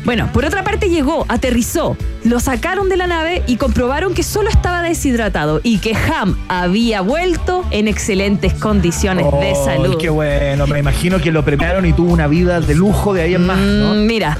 [0.05, 4.47] Bueno, por otra parte llegó, aterrizó, lo sacaron de la nave y comprobaron que solo
[4.49, 9.97] estaba deshidratado y que Ham había vuelto en excelentes condiciones de salud.
[9.99, 13.35] Qué bueno, me imagino que lo premiaron y tuvo una vida de lujo de ahí
[13.35, 13.95] en más, ¿no?
[13.95, 14.37] Mm, Mira,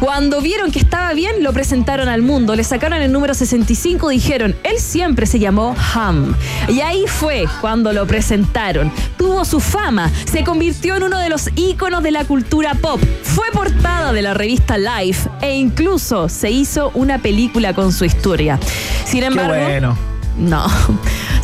[0.00, 4.54] cuando vieron que estaba bien, lo presentaron al mundo, le sacaron el número 65, dijeron,
[4.62, 6.34] él siempre se llamó Ham.
[6.68, 8.92] Y ahí fue cuando lo presentaron.
[9.16, 13.46] Tuvo su fama, se convirtió en uno de los íconos de la cultura pop, fue
[13.52, 18.58] portada de la revista Life e incluso se hizo una película con su historia.
[19.04, 19.96] Sin Qué embargo, bueno.
[20.36, 20.66] no.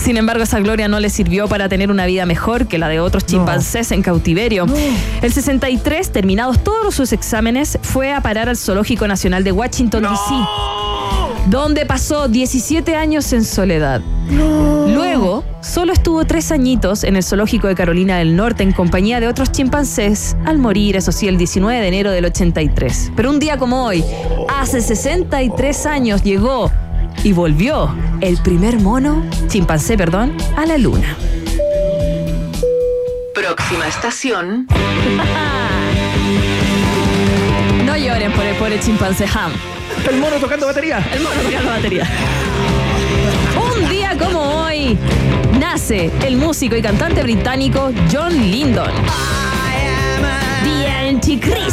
[0.02, 2.98] Sin embargo, esa gloria no le sirvió para tener una vida mejor que la de
[2.98, 4.66] otros chimpancés en cautiverio.
[5.22, 10.34] El 63, terminados todos sus exámenes, fue a parar al Zoológico Nacional de Washington, D.C.,
[11.46, 14.00] donde pasó 17 años en soledad.
[14.28, 19.28] Luego, solo estuvo tres añitos en el Zoológico de Carolina del Norte en compañía de
[19.28, 23.12] otros chimpancés, al morir, eso sí, el 19 de enero del 83.
[23.14, 24.02] Pero un día como hoy,
[24.48, 26.72] hace 63 años, llegó
[27.24, 31.16] y volvió el primer mono, chimpancé, perdón, a la luna.
[33.34, 34.66] Próxima estación.
[37.84, 39.52] No lloren por el pobre chimpancé Ham.
[40.08, 41.06] El mono tocando batería.
[41.12, 42.08] El mono tocando batería.
[43.54, 44.96] Un día como hoy
[45.60, 48.92] nace el músico y cantante británico John Lindon.
[50.64, 51.71] The Anticrista.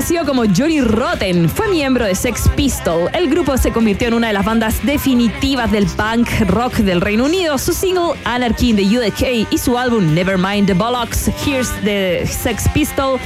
[0.00, 3.10] Conocido como Johnny Rotten, fue miembro de Sex Pistol.
[3.12, 7.26] El grupo se convirtió en una de las bandas definitivas del punk rock del Reino
[7.26, 7.58] Unido.
[7.58, 12.66] Su single Anarchy in the UK y su álbum Nevermind the Bollocks, Here's the Sex
[12.72, 13.20] Pistol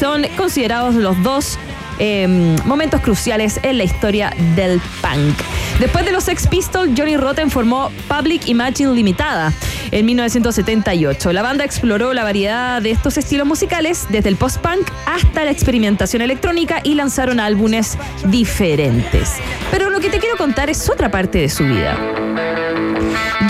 [0.00, 1.58] son considerados los dos
[1.98, 5.36] eh, momentos cruciales en la historia del punk.
[5.78, 9.52] Después de los Sex Pistols, Johnny Rotten formó Public Imagine Limitada
[9.90, 11.32] en 1978.
[11.32, 16.22] La banda exploró la variedad de estos estilos musicales, desde el post-punk hasta la experimentación
[16.22, 19.34] electrónica y lanzaron álbumes diferentes.
[19.70, 21.96] Pero lo que te quiero contar es otra parte de su vida.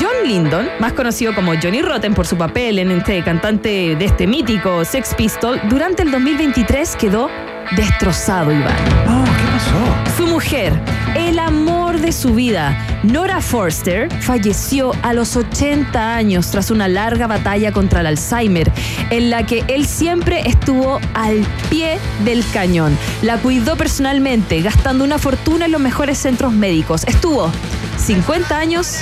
[0.00, 4.26] John Lindon, más conocido como Johnny Rotten por su papel en este cantante de este
[4.26, 7.30] mítico Sex Pistol, durante el 2023 quedó
[7.76, 8.74] destrozado, Iván.
[9.08, 10.16] Oh, ¿qué pasó?
[10.16, 10.72] Su mujer,
[11.16, 17.26] el amor de su vida, Nora Forster, falleció a los 80 años tras una larga
[17.26, 18.70] batalla contra el Alzheimer,
[19.10, 22.96] en la que él siempre estuvo al pie del cañón.
[23.22, 27.04] La cuidó personalmente, gastando una fortuna en los mejores centros médicos.
[27.06, 27.50] Estuvo
[27.98, 28.98] 50 años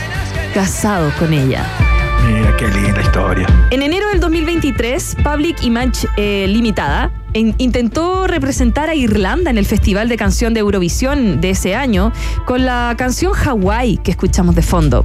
[0.55, 1.92] casado con ella.
[2.27, 3.47] Mira qué linda historia.
[3.71, 9.67] En enero del 2023, Public Image eh, Limitada en- intentó representar a Irlanda en el
[9.67, 12.13] Festival de Canción de Eurovisión de ese año
[12.45, 15.05] con la canción Hawaii que escuchamos de fondo.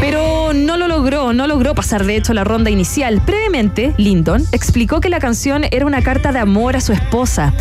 [0.00, 0.29] Pero
[1.10, 3.20] no logró pasar de hecho la ronda inicial.
[3.26, 7.52] Previamente, Lyndon explicó que la canción era una carta de amor a su esposa.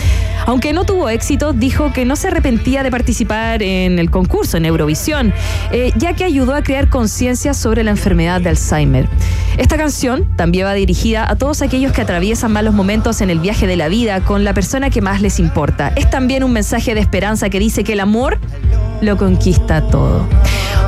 [0.45, 4.65] Aunque no tuvo éxito, dijo que no se arrepentía de participar en el concurso en
[4.65, 5.33] Eurovisión,
[5.71, 9.09] eh, ya que ayudó a crear conciencia sobre la enfermedad de Alzheimer.
[9.57, 13.65] Esta canción también va dirigida a todos aquellos que atraviesan malos momentos en el viaje
[13.65, 15.91] de la vida con la persona que más les importa.
[15.95, 18.37] Es también un mensaje de esperanza que dice que el amor
[19.01, 20.27] lo conquista todo.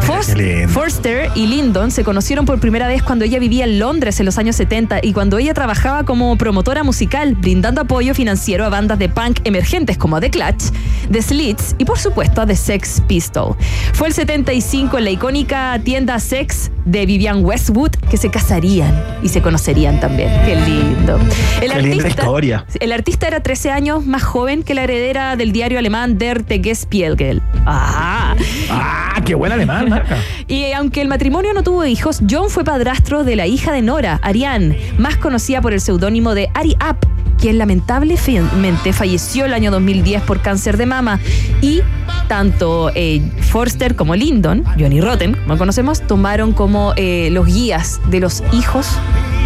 [0.03, 0.31] Fos-.
[0.67, 4.37] Forster y Lyndon se conocieron por primera vez cuando ella vivía en Londres en los
[4.37, 9.09] años 70 y cuando ella trabajaba como promotora musical, brindando apoyo financiero a bandas de
[9.09, 10.71] punk emergentes como The Clutch,
[11.11, 13.55] The Slits y por supuesto a The Sex Pistol.
[13.93, 19.29] Fue el 75 en la icónica tienda Sex de Vivian Westwood que se casarían y
[19.29, 20.29] se conocerían también.
[20.45, 21.19] Qué lindo.
[21.61, 22.65] El Qué linda historia.
[22.79, 27.41] el artista era 13 años más joven que la heredera del diario alemán Der Tagesspiegel.
[27.65, 28.35] Ah.
[28.69, 30.17] Ah, qué buen alemán, marca.
[30.47, 34.19] Y aunque el matrimonio no tuvo hijos, John fue padrastro de la hija de Nora,
[34.21, 37.07] Ariane, más conocida por el seudónimo de Ari Up,
[37.39, 41.19] quien lamentablemente falleció el año 2010 por cáncer de mama.
[41.61, 41.81] Y
[42.27, 48.19] tanto eh, Forster como Lyndon, Johnny Rotten, como conocemos, tomaron como eh, los guías de
[48.19, 48.87] los hijos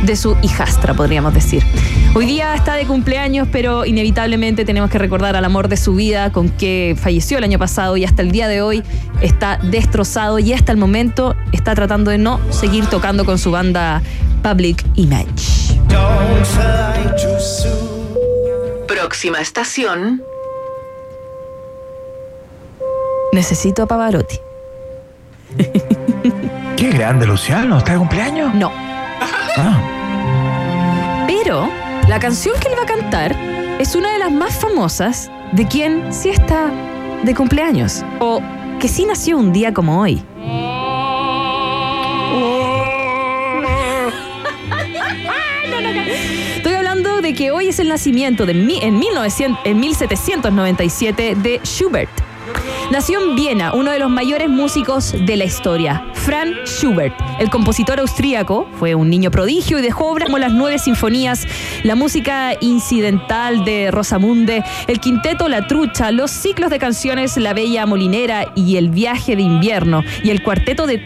[0.05, 1.63] de su hijastra, podríamos decir.
[2.13, 6.31] Hoy día está de cumpleaños, pero inevitablemente tenemos que recordar al amor de su vida,
[6.31, 8.83] con que falleció el año pasado y hasta el día de hoy
[9.21, 14.01] está destrozado y hasta el momento está tratando de no seguir tocando con su banda
[14.43, 15.74] Public Image.
[18.87, 20.21] Próxima estación.
[23.33, 24.39] Necesito a Pavarotti.
[26.77, 27.77] Qué grande, Luciano.
[27.77, 28.53] ¿Está de cumpleaños?
[28.53, 28.71] No.
[29.57, 29.79] Ah,
[31.27, 31.69] Pero
[32.07, 33.35] la canción que él va a cantar
[33.79, 36.69] es una de las más famosas de quien sí está
[37.23, 38.03] de cumpleaños.
[38.19, 38.41] O
[38.79, 40.23] que sí nació un día como hoy.
[46.55, 52.24] Estoy hablando de que hoy es el nacimiento de en, 1900 en 1797 de Schubert.
[52.91, 57.15] Nació en Viena, uno de los mayores músicos de la historia, Franz Schubert.
[57.39, 61.45] El compositor austríaco fue un niño prodigio y dejó obras como las nueve sinfonías,
[61.83, 67.85] la música incidental de Rosamunde, el quinteto La Trucha, los ciclos de canciones La Bella
[67.85, 70.97] Molinera y El Viaje de Invierno, y el cuarteto de,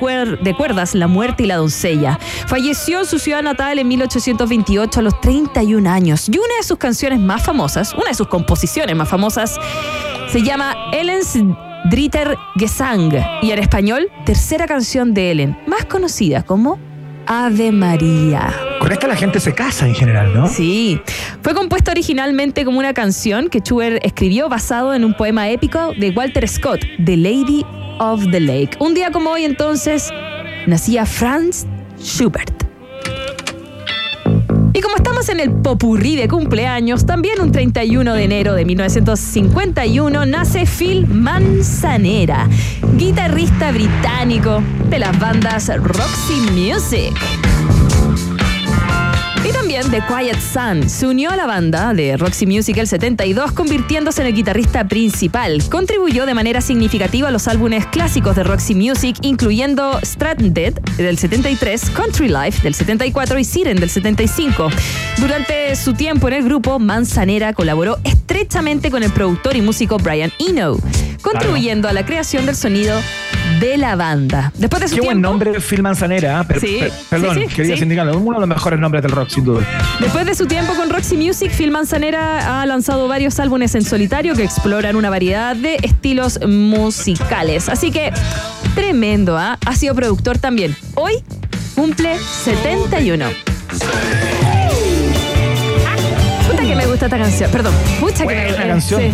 [0.41, 2.19] de cuerdas La Muerte y la Doncella.
[2.47, 6.77] Falleció en su ciudad natal en 1828 a los 31 años, y una de sus
[6.77, 9.57] canciones más famosas, una de sus composiciones más famosas,
[10.31, 11.39] se llama Ellen's
[11.89, 13.11] Dritter Gesang
[13.41, 16.79] y en español, tercera canción de Ellen, más conocida como
[17.25, 18.53] Ave María.
[18.79, 20.47] con esta la gente se casa en general, ¿no?
[20.47, 21.01] Sí,
[21.41, 26.11] fue compuesta originalmente como una canción que Schubert escribió basado en un poema épico de
[26.11, 27.65] Walter Scott, The Lady
[27.99, 28.77] of the Lake.
[28.79, 30.11] Un día como hoy entonces
[30.67, 31.65] nacía Franz
[31.99, 32.68] Schubert.
[34.73, 40.25] Y como estamos en el popurrí de cumpleaños, también un 31 de enero de 1951
[40.25, 42.47] nace Phil Manzanera,
[42.95, 47.13] guitarrista británico de las bandas Roxy Music.
[49.47, 53.53] Y también The Quiet Sun se unió a la banda de Roxy Music el 72,
[53.53, 55.63] convirtiéndose en el guitarrista principal.
[55.69, 61.89] Contribuyó de manera significativa a los álbumes clásicos de Roxy Music, incluyendo Stranded del 73,
[61.91, 64.69] Country Life del 74 y Siren del 75.
[65.17, 70.31] Durante su tiempo en el grupo, Manzanera colaboró estrechamente con el productor y músico Brian
[70.39, 70.77] Eno,
[71.21, 72.99] contribuyendo a la creación del sonido
[73.59, 74.51] de la banda.
[74.55, 76.41] Después de su Qué buen nombre, Phil Manzanera.
[76.41, 76.45] ¿eh?
[76.45, 77.79] Per- Sí, per- perdón, sí, sí, quería sí.
[77.81, 78.17] sindicarlo.
[78.17, 79.65] Uno de los mejores nombres del rock, sin duda.
[79.99, 84.35] Después de su tiempo con Roxy Music, Phil Manzanera ha lanzado varios álbumes en solitario
[84.35, 87.69] que exploran una variedad de estilos musicales.
[87.69, 88.11] Así que,
[88.75, 89.57] tremendo, ¿ah?
[89.65, 90.75] Ha sido productor también.
[90.95, 91.13] Hoy
[91.75, 93.25] cumple 71.
[96.49, 97.51] Puta que me gusta esta canción.
[97.51, 99.01] Perdón, pucha que me Buena eh, canción.
[99.01, 99.11] sí.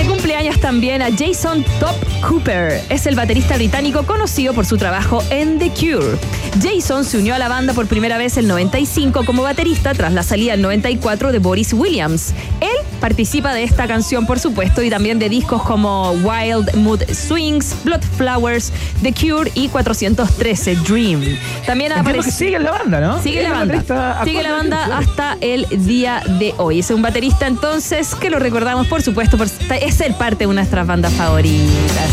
[0.00, 1.94] De cumpleaños también a Jason Top
[2.26, 2.82] Cooper.
[2.88, 6.16] Es el baterista británico conocido por su trabajo en The Cure.
[6.58, 10.22] Jason se unió a la banda por primera vez en 95 como baterista tras la
[10.22, 12.32] salida en 94 de Boris Williams.
[12.62, 17.74] Él participa de esta canción, por supuesto, y también de discos como Wild Mood Swings,
[17.84, 18.72] Blood Flowers,
[19.02, 21.36] The Cure y 413 Dream.
[21.66, 22.36] También aparecido.
[22.36, 23.22] sigue la banda, ¿no?
[23.22, 24.24] Sigue la banda.
[24.24, 26.80] Sigue la banda hasta el día de hoy.
[26.80, 30.86] Es un baterista entonces que lo recordamos por supuesto por es ser parte de nuestras
[30.86, 32.10] bandas favoritas.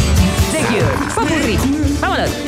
[0.51, 1.15] The Cure.
[1.15, 1.57] Popurrí.
[1.99, 2.46] Vámonos.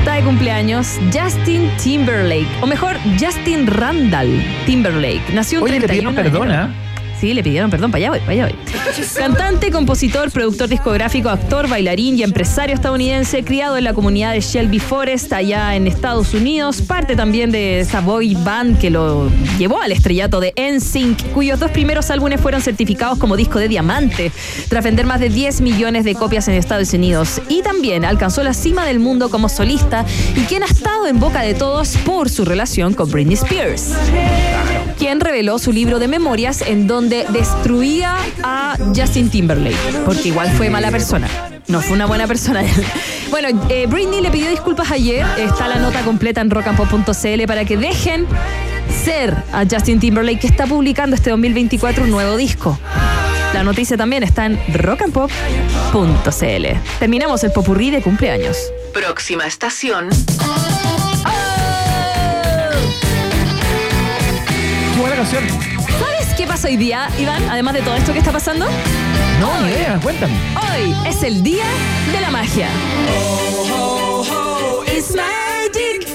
[0.00, 5.22] Está de cumpleaños Justin Timberlake, o mejor, Justin Randall Timberlake.
[5.34, 6.89] Nació un Oye, le 31 pidieron
[7.20, 9.06] Sí, le pidieron perdón, para allá voy, para allá voy.
[9.14, 14.78] Cantante, compositor, productor discográfico, actor, bailarín y empresario estadounidense, criado en la comunidad de Shelby
[14.78, 19.92] Forest, allá en Estados Unidos, parte también de esa boy band que lo llevó al
[19.92, 24.32] estrellato de NSYNC, cuyos dos primeros álbumes fueron certificados como disco de diamante,
[24.68, 27.42] tras vender más de 10 millones de copias en Estados Unidos.
[27.48, 30.06] Y también alcanzó la cima del mundo como solista
[30.36, 33.92] y quien ha estado en boca de todos por su relación con Britney Spears
[35.00, 40.68] quien reveló su libro de memorias en donde destruía a Justin Timberlake, porque igual fue
[40.68, 41.26] mala persona.
[41.68, 42.62] No fue una buena persona.
[43.30, 45.24] Bueno, eh, Britney le pidió disculpas ayer.
[45.38, 48.26] Está la nota completa en rockandpop.cl para que dejen
[49.04, 52.78] ser a Justin Timberlake, que está publicando este 2024 un nuevo disco.
[53.54, 56.66] La noticia también está en rockandpop.cl.
[56.98, 58.58] Terminamos el popurrí de cumpleaños.
[58.92, 60.10] Próxima estación.
[65.00, 65.44] Buena canción.
[65.98, 67.42] ¿Sabes qué pasa hoy día, Iván?
[67.48, 68.66] Además de todo esto que está pasando.
[69.40, 70.34] No, ni idea, cuéntame.
[70.56, 71.64] Hoy es el día
[72.12, 72.68] de la magia.
[74.94, 76.08] It's magic.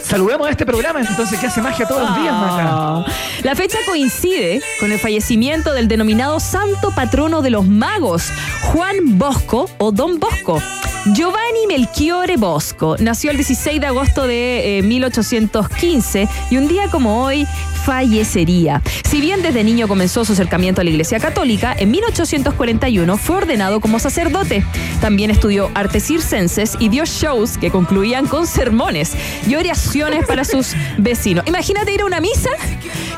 [0.00, 3.04] Saludemos a este programa, entonces, que hace magia todos los días, Maca.
[3.42, 8.30] La fecha coincide con el fallecimiento del denominado santo patrono de los magos,
[8.72, 10.62] Juan Bosco o Don Bosco.
[11.12, 17.24] Giovanni Melchiore Bosco nació el 16 de agosto de eh, 1815 y un día como
[17.24, 17.46] hoy
[17.84, 18.82] fallecería.
[19.08, 23.80] Si bien desde niño comenzó su acercamiento a la Iglesia Católica, en 1841 fue ordenado
[23.80, 24.64] como sacerdote.
[25.00, 29.12] También estudió artes circenses y dio shows que concluían con sermones
[29.46, 31.44] y oraciones para sus vecinos.
[31.46, 32.50] Imagínate ir a una misa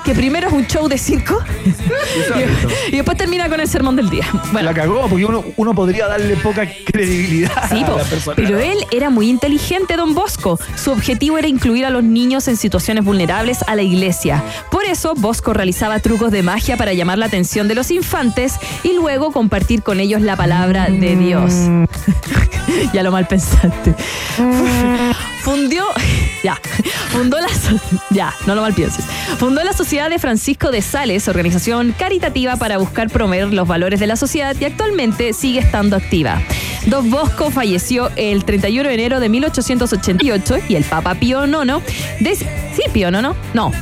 [0.05, 1.71] que primero es un show de circo y,
[2.93, 4.25] y después termina con el sermón del día.
[4.53, 8.37] Bueno, La cagó, porque uno, uno podría darle poca credibilidad Sí, a la persona.
[8.37, 10.59] pero él era muy inteligente, don Bosco.
[10.77, 14.43] Su objetivo era incluir a los niños en situaciones vulnerables a la iglesia.
[14.71, 18.93] Por eso, Bosco realizaba trucos de magia para llamar la atención de los infantes y
[18.95, 21.53] luego compartir con ellos la palabra de Dios.
[22.93, 23.95] ya lo mal pensaste.
[25.43, 25.85] Fundió,
[26.43, 26.61] ya,
[27.11, 27.49] fundó la,
[28.11, 29.05] ya, no lo mal pienses.
[29.39, 34.07] Fundó la Sociedad de Francisco de Sales, organización caritativa para buscar promover los valores de
[34.07, 36.43] la sociedad y actualmente sigue estando activa.
[36.87, 41.82] Don Bosco falleció el 31 de enero de 1888 y el Papa Pío IX,
[42.39, 43.34] sí, Pío no,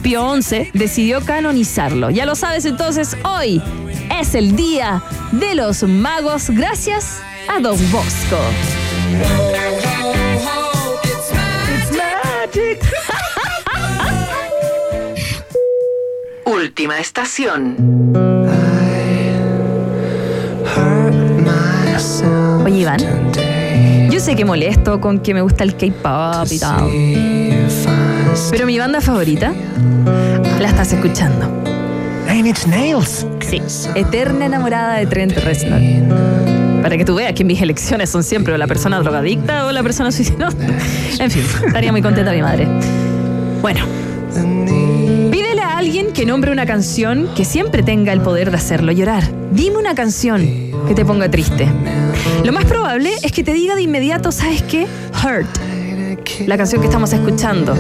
[0.03, 0.35] Pío
[0.73, 2.11] decidió canonizarlo.
[2.11, 3.63] Ya lo sabes entonces, hoy
[4.19, 5.03] es el Día
[5.33, 8.39] de los Magos gracias a Don Bosco.
[16.45, 17.77] Última estación.
[22.65, 22.99] Oye, Iván,
[24.11, 26.91] yo sé que molesto con que me gusta el K-pop y tal.
[28.51, 29.53] Pero mi banda favorita
[30.61, 31.49] la estás escuchando.
[32.27, 33.27] Nine Nails.
[33.41, 33.63] Sí,
[33.95, 36.74] eterna enamorada de Trent Reznor.
[36.85, 39.83] Para que tú veas que mis elecciones son siempre o la persona drogadicta o la
[39.83, 40.51] persona suicida.
[41.19, 42.69] En fin, estaría muy contenta mi madre.
[43.63, 43.87] Bueno.
[45.31, 49.25] Pídele a alguien que nombre una canción que siempre tenga el poder de hacerlo llorar.
[49.51, 50.47] Dime una canción
[50.87, 51.67] que te ponga triste.
[52.45, 54.87] Lo más probable es que te diga de inmediato, ¿sabes qué?
[55.25, 55.49] Hurt.
[56.47, 57.75] La canción que estamos escuchando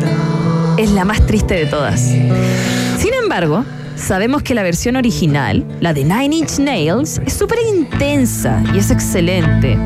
[0.78, 2.00] es la más triste de todas.
[2.00, 3.66] Sin embargo,
[3.96, 8.90] sabemos que la versión original, la de Nine Inch Nails, es súper intensa y es
[8.90, 9.78] excelente.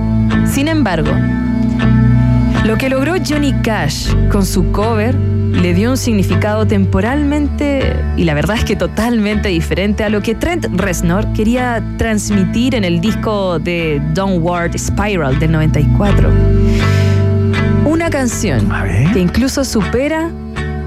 [0.46, 1.10] Sin embargo,
[2.64, 8.34] lo que logró Johnny Cash con su cover le dio un significado temporalmente y la
[8.34, 13.58] verdad es que totalmente diferente a lo que Trent Reznor quería transmitir en el disco
[13.58, 16.30] de Downward Spiral del 94.
[17.86, 18.68] Una canción
[19.12, 20.30] que incluso supera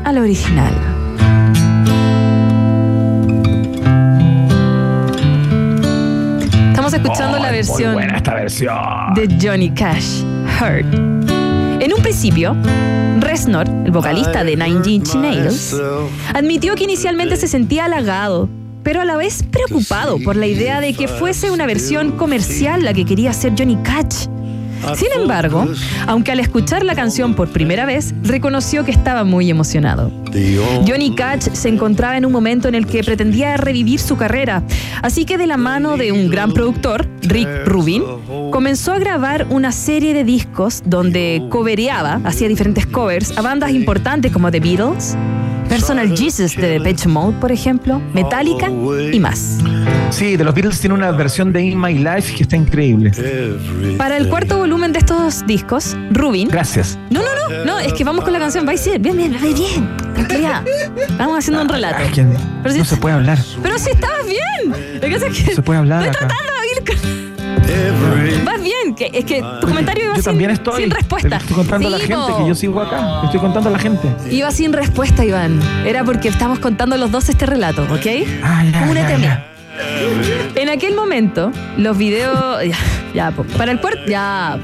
[0.04, 1.01] a la original.
[6.94, 8.76] Estamos escuchando la Muy versión buena esta versión.
[9.16, 10.24] de Johnny Cash,
[10.60, 10.94] Hurt.
[11.82, 12.54] En un principio,
[13.22, 15.74] Reznor, el vocalista de Nine Inch Nails,
[16.34, 18.50] admitió que inicialmente se sentía halagado,
[18.84, 22.94] pero a la vez preocupado por la idea de que fuese una versión comercial la
[22.94, 24.28] que quería hacer Johnny Cash.
[24.96, 25.68] Sin embargo,
[26.08, 30.12] aunque al escuchar la canción por primera vez, reconoció que estaba muy emocionado.
[30.88, 34.64] Johnny Cash se encontraba en un momento en el que pretendía revivir su carrera,
[35.02, 38.04] así que de la mano de un gran productor, Rick Rubin,
[38.52, 44.32] comenzó a grabar una serie de discos donde covereaba, hacía diferentes covers a bandas importantes
[44.32, 45.18] como The Beatles,
[45.72, 49.58] Personal Jesus de Depeche Mode, por ejemplo, Metallica y más.
[50.10, 53.12] Sí, de los Beatles tiene una versión de In My Life que está increíble.
[53.98, 57.00] Para el cuarto volumen de estos discos, Rubin Gracias.
[57.10, 58.68] No, no, no, no, es que vamos con la canción.
[58.68, 59.96] Va a ir bien, bien, bien.
[60.14, 60.62] Tranquilidad.
[61.18, 62.00] Vamos haciendo un relato.
[62.00, 62.26] Ay, que
[62.64, 63.40] Pero si- no se puede hablar.
[63.64, 64.72] Pero si estabas bien.
[64.96, 66.28] Lo que pasa es que No se puede hablar Estoy acá.
[66.36, 67.21] tratando de ir con-
[68.44, 70.82] Vas bien, que, es que tu comentario iba Yo sin, también estoy.
[70.84, 71.38] sin respuesta.
[71.38, 73.22] Estoy contando a la gente que yo sigo acá.
[73.26, 74.08] Estoy contando a la gente.
[74.30, 75.60] Iba sin respuesta, Iván.
[75.86, 78.28] Era porque estamos contando los dos este relato, ¿ok?
[78.44, 79.28] Ah, ya, Únete a mí.
[80.56, 82.60] En aquel momento, los videos.
[83.14, 84.00] Ya, ya, para el cuarto.
[84.08, 84.58] Ya.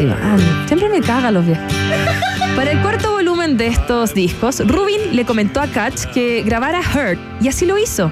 [0.00, 1.64] Iván, siempre me cagan los viejos.
[2.56, 7.18] Para el cuarto volumen de estos discos, Rubin le comentó a Catch que grabara Hurt,
[7.40, 8.10] y así lo hizo.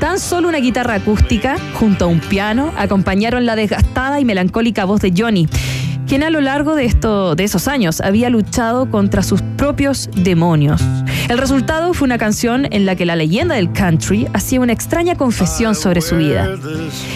[0.00, 5.00] Tan solo una guitarra acústica, junto a un piano, acompañaron la desgastada y melancólica voz
[5.00, 5.48] de Johnny,
[6.06, 10.80] quien a lo largo de, esto, de esos años había luchado contra sus propios demonios.
[11.28, 15.16] El resultado fue una canción en la que la leyenda del country hacía una extraña
[15.16, 16.48] confesión sobre su vida.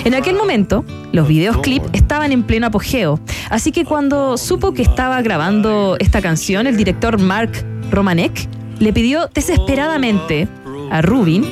[0.04, 5.22] En aquel momento, los videoclips estaban en pleno apogeo, así que cuando supo que estaba
[5.22, 8.48] grabando esta canción, el director Mark Romanek
[8.80, 10.48] le pidió desesperadamente
[10.92, 11.44] a Rubin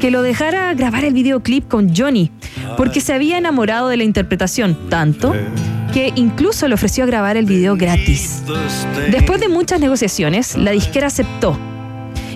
[0.00, 2.30] que lo dejara grabar el videoclip con Johnny,
[2.76, 5.32] porque se había enamorado de la interpretación tanto
[5.92, 8.42] que incluso le ofreció grabar el video gratis.
[9.10, 11.58] Después de muchas negociaciones, la disquera aceptó.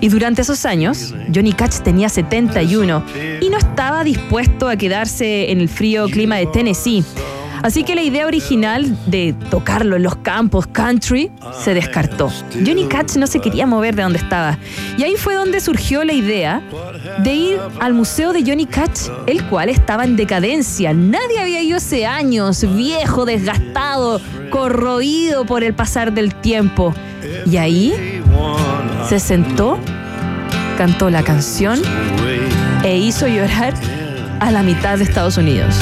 [0.00, 3.02] Y durante esos años, Johnny Cash tenía 71
[3.40, 7.02] y no estaba dispuesto a quedarse en el frío clima de Tennessee.
[7.62, 12.30] Así que la idea original de tocarlo en los campos country se descartó.
[12.52, 14.58] Johnny Cash no se quería mover de donde estaba.
[14.96, 16.62] Y ahí fue donde surgió la idea
[17.18, 20.92] de ir al museo de Johnny Cash, el cual estaba en decadencia.
[20.92, 26.94] Nadie había ido hace años, viejo, desgastado, corroído por el pasar del tiempo.
[27.50, 28.22] Y ahí
[29.08, 29.78] se sentó,
[30.76, 31.80] cantó la canción
[32.84, 33.74] e hizo llorar
[34.40, 35.76] a la mitad de Estados Unidos.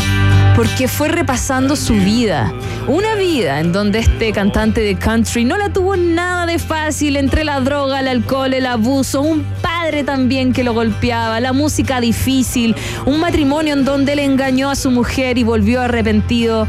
[0.57, 2.53] Porque fue repasando su vida.
[2.87, 7.43] Una vida en donde este cantante de country no la tuvo nada de fácil entre
[7.43, 12.77] la droga, el alcohol, el abuso, un padre también que lo golpeaba, la música difícil,
[13.05, 16.69] un matrimonio en donde le engañó a su mujer y volvió arrepentido.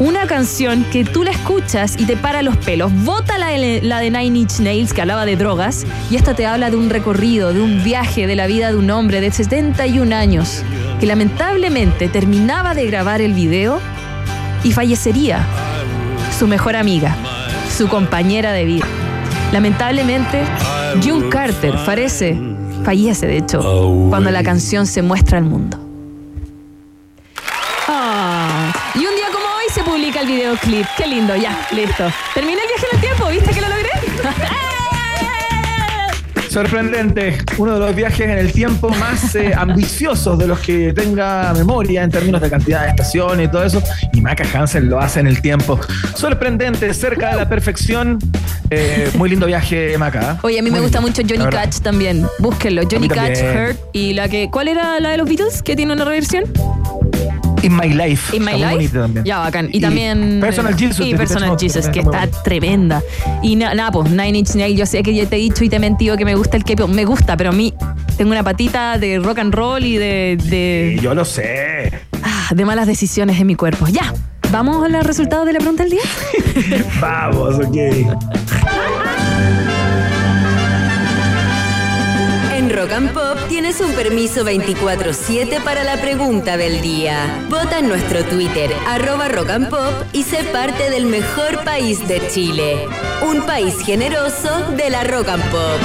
[0.00, 2.90] Una canción que tú la escuchas y te para los pelos.
[3.04, 3.50] Vota la,
[3.82, 6.90] la de Nine Inch Nails que hablaba de drogas y esta te habla de un
[6.90, 10.64] recorrido, de un viaje de la vida de un hombre de 71 años
[11.00, 13.80] que lamentablemente terminaba de grabar el video
[14.62, 15.46] y fallecería
[16.38, 17.16] su mejor amiga,
[17.74, 18.86] su compañera de vida.
[19.50, 20.44] Lamentablemente,
[21.02, 22.38] June Carter fallece,
[22.84, 23.60] fallece de hecho,
[24.10, 25.78] cuando la canción se muestra al mundo.
[27.88, 30.86] Ah, y un día como hoy se publica el videoclip.
[30.98, 32.04] Qué lindo, ya, listo.
[32.34, 33.90] Terminé el viaje en el tiempo, ¿viste que lo logré?
[36.50, 37.38] Sorprendente.
[37.58, 42.02] Uno de los viajes en el tiempo más eh, ambiciosos de los que tenga memoria
[42.02, 43.80] en términos de cantidad de estaciones y todo eso.
[44.12, 45.78] Y Maca Hansen lo hace en el tiempo.
[46.16, 48.18] Sorprendente, cerca de la perfección.
[48.68, 50.32] Eh, muy lindo viaje, Maca.
[50.32, 50.38] ¿eh?
[50.42, 51.50] Oye, a mí me gusta lindo, mucho Johnny.
[51.50, 52.26] Cash también.
[52.40, 52.82] Búsquenlo.
[52.90, 53.38] Johnny Cash.
[53.42, 54.48] Hurt y la que.
[54.50, 56.44] ¿Cuál era la de los Beatles que tiene una reversión?
[57.62, 58.36] In My Life.
[58.36, 58.74] In My Está muy Life.
[58.74, 59.24] bonita también.
[59.24, 59.68] Ya, bacán.
[59.72, 60.38] Y, Y también.
[60.40, 63.02] Personal Jesus Y Personal Jesus, que está muy está tremenda.
[63.42, 65.68] Y na- nada, pues Nine Inch Nails, yo sé que ya te he dicho y
[65.68, 66.88] te he mentido que me gusta el K-pop.
[66.90, 67.74] Me gusta, pero a mí
[68.16, 70.38] tengo una patita de rock and roll y de.
[70.44, 71.92] de, Y yo lo sé.
[72.22, 73.86] ah, de malas decisiones en mi cuerpo.
[73.88, 74.12] Ya.
[74.52, 76.02] ¿Vamos a los resultados de la pregunta del día?
[77.00, 77.76] Vamos, ok.
[82.80, 87.44] Rock and Pop tienes un permiso 24-7 para la pregunta del día.
[87.50, 92.26] Vota en nuestro Twitter, arroba Rock and Pop, y sé parte del mejor país de
[92.28, 92.88] Chile.
[93.20, 95.80] Un país generoso de la Rock and Pop.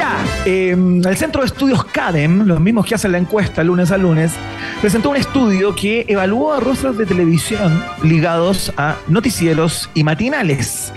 [0.00, 3.98] Ya, eh, el Centro de Estudios CADEM, los mismos que hacen la encuesta lunes a
[3.98, 4.32] lunes,
[4.82, 10.92] presentó un estudio que evaluó a rostros de televisión ligados a noticieros y matinales.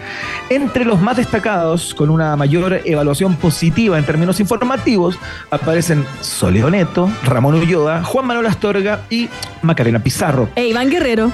[0.50, 5.20] Entre los más destacados, con una mayor evaluación positiva en términos informativos,
[5.52, 9.30] aparecen Soledad Neto, Ramón Ulloa, Juan Manuel Astorga y
[9.62, 10.50] Macarena Pizarro.
[10.56, 11.32] Eh, Iván Guerrero.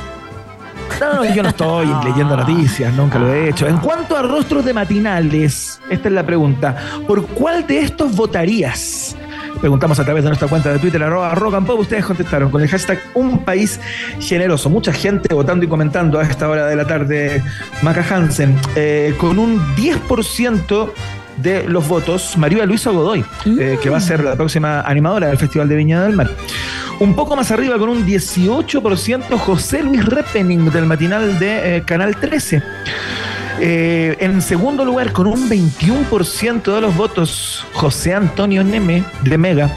[0.99, 3.65] No, no, yo no estoy leyendo noticias, nunca lo he hecho.
[3.65, 6.75] En cuanto a rostros de matinales, esta es la pregunta.
[7.07, 9.15] ¿Por cuál de estos votarías?
[9.61, 11.69] Preguntamos a través de nuestra cuenta de Twitter, arroba rock and.
[11.69, 13.79] Ustedes contestaron con el hashtag Un País
[14.19, 14.71] Generoso.
[14.71, 17.43] Mucha gente votando y comentando a esta hora de la tarde.
[17.83, 20.91] Maca Hansen, eh, con un 10%
[21.37, 23.23] de los votos, María Luisa Godoy,
[23.59, 26.29] eh, que va a ser la próxima animadora del Festival de Viña del Mar.
[26.99, 32.15] Un poco más arriba, con un 18%, José Luis Repening del matinal de eh, Canal
[32.15, 32.63] 13.
[33.63, 39.69] Eh, en segundo lugar, con un 21% de los votos, José Antonio Neme de Mega.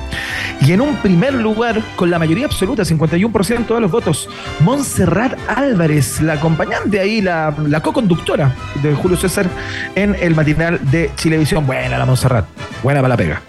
[0.63, 4.31] Y en un primer lugar, con la mayoría absoluta, 51% de los votos,
[4.61, 9.47] Montserrat Álvarez, la acompañante ahí, la, la co-conductora de Julio César
[9.95, 11.67] en el matinal de Chilevisión.
[11.67, 12.47] Buena la Montserrat,
[12.83, 13.43] buena para la pega.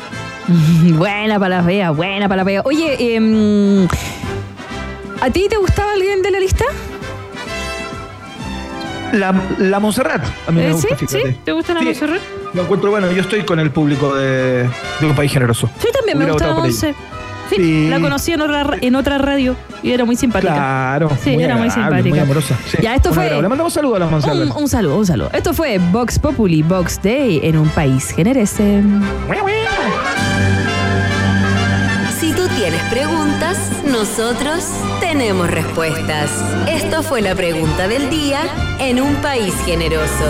[0.97, 2.61] buena para la pega, buena para la pega.
[2.65, 3.87] Oye, em,
[5.21, 6.65] ¿a ti te gustaba alguien de la lista?
[9.15, 11.05] La, la Montserrat, a mí me Eh, gusta, ¿sí?
[11.07, 11.19] ¿Sí?
[11.43, 12.21] ¿Te gusta la Sí, Montserrat?
[12.53, 14.63] Lo encuentro bueno, yo estoy con el público de,
[14.99, 15.69] de un país generoso.
[15.79, 16.61] Sí, también me Hubiera por ella.
[16.61, 16.95] Monse.
[17.49, 17.87] Sí, Sí.
[17.89, 20.53] la conocí en otra, ra- en otra radio y era muy simpática.
[20.53, 22.09] Claro, Sí, muy era muy simpática.
[22.09, 22.55] muy amorosa.
[22.67, 23.29] Sí, Ya, esto fue-.
[23.39, 24.37] Le mandamos saludos a la Montserrat.
[24.55, 25.29] Un, un saludo, un saludo.
[25.31, 28.81] Esto fue Vox Populi, Vox Day en un país generese.
[32.89, 33.57] Preguntas,
[33.91, 34.63] nosotros
[34.99, 36.29] tenemos respuestas.
[36.69, 38.39] Esto fue la pregunta del día
[38.79, 40.23] en un país generoso.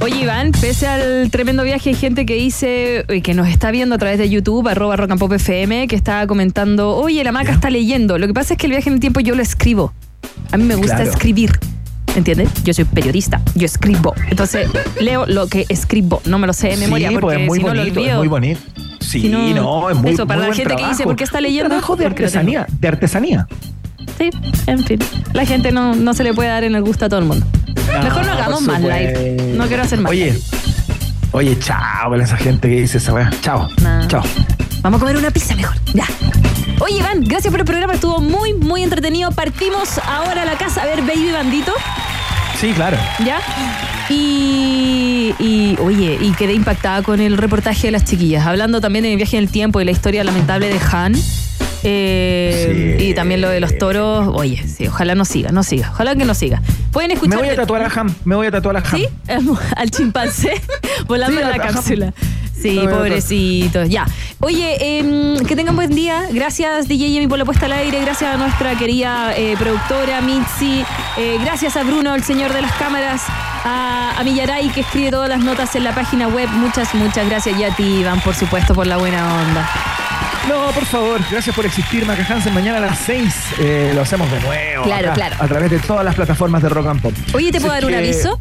[0.00, 3.94] Oye, Iván, pese al tremendo viaje, hay gente que dice, eh, que nos está viendo
[3.94, 7.52] a través de YouTube, arroba rock and pop FM, que está comentando, oye, la maca
[7.52, 8.18] está leyendo.
[8.18, 9.92] Lo que pasa es que el viaje en el tiempo yo lo escribo.
[10.50, 11.10] A mí me gusta Claro.
[11.10, 11.52] escribir.
[12.16, 12.48] ¿Entiendes?
[12.64, 14.12] Yo soy periodista, yo escribo.
[14.28, 14.68] Entonces,
[15.00, 17.58] leo lo que escribo, no me lo sé de memoria, sí, porque pues es muy
[17.58, 18.12] si no lo bonito, olvido.
[18.12, 18.60] es muy bonito.
[19.02, 21.04] Sí, Si no- no, es muy eso, para muy la buen gente que dice, trabajo.
[21.04, 21.68] ¿por qué está Un leyendo?
[21.70, 23.46] trabajo de Porque artesanía, de artesanía.
[24.18, 24.30] Sí,
[24.66, 24.98] en fin.
[25.32, 27.44] La gente no, no se le puede dar en el gusto a todo el mundo.
[28.02, 29.54] Mejor no hagamos más live.
[29.56, 30.10] No quiero hacer más.
[30.10, 30.38] Oye,
[31.32, 33.30] oye, chao esa gente que dice esa weá.
[33.42, 33.68] Chao.
[33.82, 34.06] No.
[34.08, 34.22] Chao.
[34.82, 35.76] Vamos a comer una pizza mejor.
[35.94, 36.04] Ya.
[36.80, 37.94] Oye, Iván, gracias por el programa.
[37.94, 39.30] Estuvo muy, muy entretenido.
[39.30, 41.72] Partimos ahora a la casa a ver Baby Bandito.
[42.62, 42.96] Sí, claro.
[43.26, 43.40] ¿Ya?
[44.08, 48.46] Y, y, oye, y quedé impactada con el reportaje de las chiquillas.
[48.46, 51.14] Hablando también de mi viaje en el tiempo y la historia lamentable de Han.
[51.82, 53.06] Eh, Sí.
[53.06, 54.28] Y también lo de los toros.
[54.32, 55.90] Oye, sí, ojalá no siga, no siga.
[55.90, 56.62] Ojalá que no siga.
[56.92, 57.38] Pueden escuchar.
[57.40, 58.14] Me voy a tatuar a Ham.
[58.24, 58.96] Me voy a tatuar a Ham.
[58.96, 59.08] ¿Sí?
[59.76, 60.52] Al chimpancé
[61.08, 62.14] volando Sí, en la cápsula.
[62.62, 63.88] Sí, No, pobrecitos.
[63.88, 64.06] Ya.
[64.40, 66.28] Oye, em, que tengan buen día.
[66.30, 68.00] Gracias, DJ Yemi, por la puesta al aire.
[68.00, 70.84] Gracias a nuestra querida eh, productora, Mitzi.
[71.16, 73.22] Eh, gracias a Bruno, el señor de las cámaras.
[73.64, 76.48] A, a Millaray, que escribe todas las notas en la página web.
[76.50, 77.58] Muchas, muchas gracias.
[77.58, 79.68] Y a ti, Iván, por supuesto, por la buena onda.
[80.48, 82.52] No, por favor, gracias por existir, Maca Hansen.
[82.52, 84.84] Mañana a las 6 eh, lo hacemos de nuevo.
[84.84, 85.36] Claro, acá, claro.
[85.38, 87.12] A través de todas las plataformas de Rock and Pop.
[87.34, 88.40] Oye, ¿te puedo Así dar un aviso?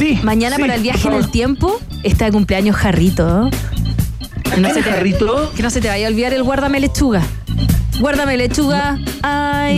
[0.00, 0.18] Sí.
[0.22, 3.50] Mañana sí, para el viaje en el tiempo está de cumpleaños Jarrito.
[4.44, 5.52] ¿Quién es Jarrito?
[5.54, 7.22] Que no se te vaya a olvidar el guárdame lechuga.
[8.00, 8.98] Guárdame lechuga.
[9.20, 9.76] Ay.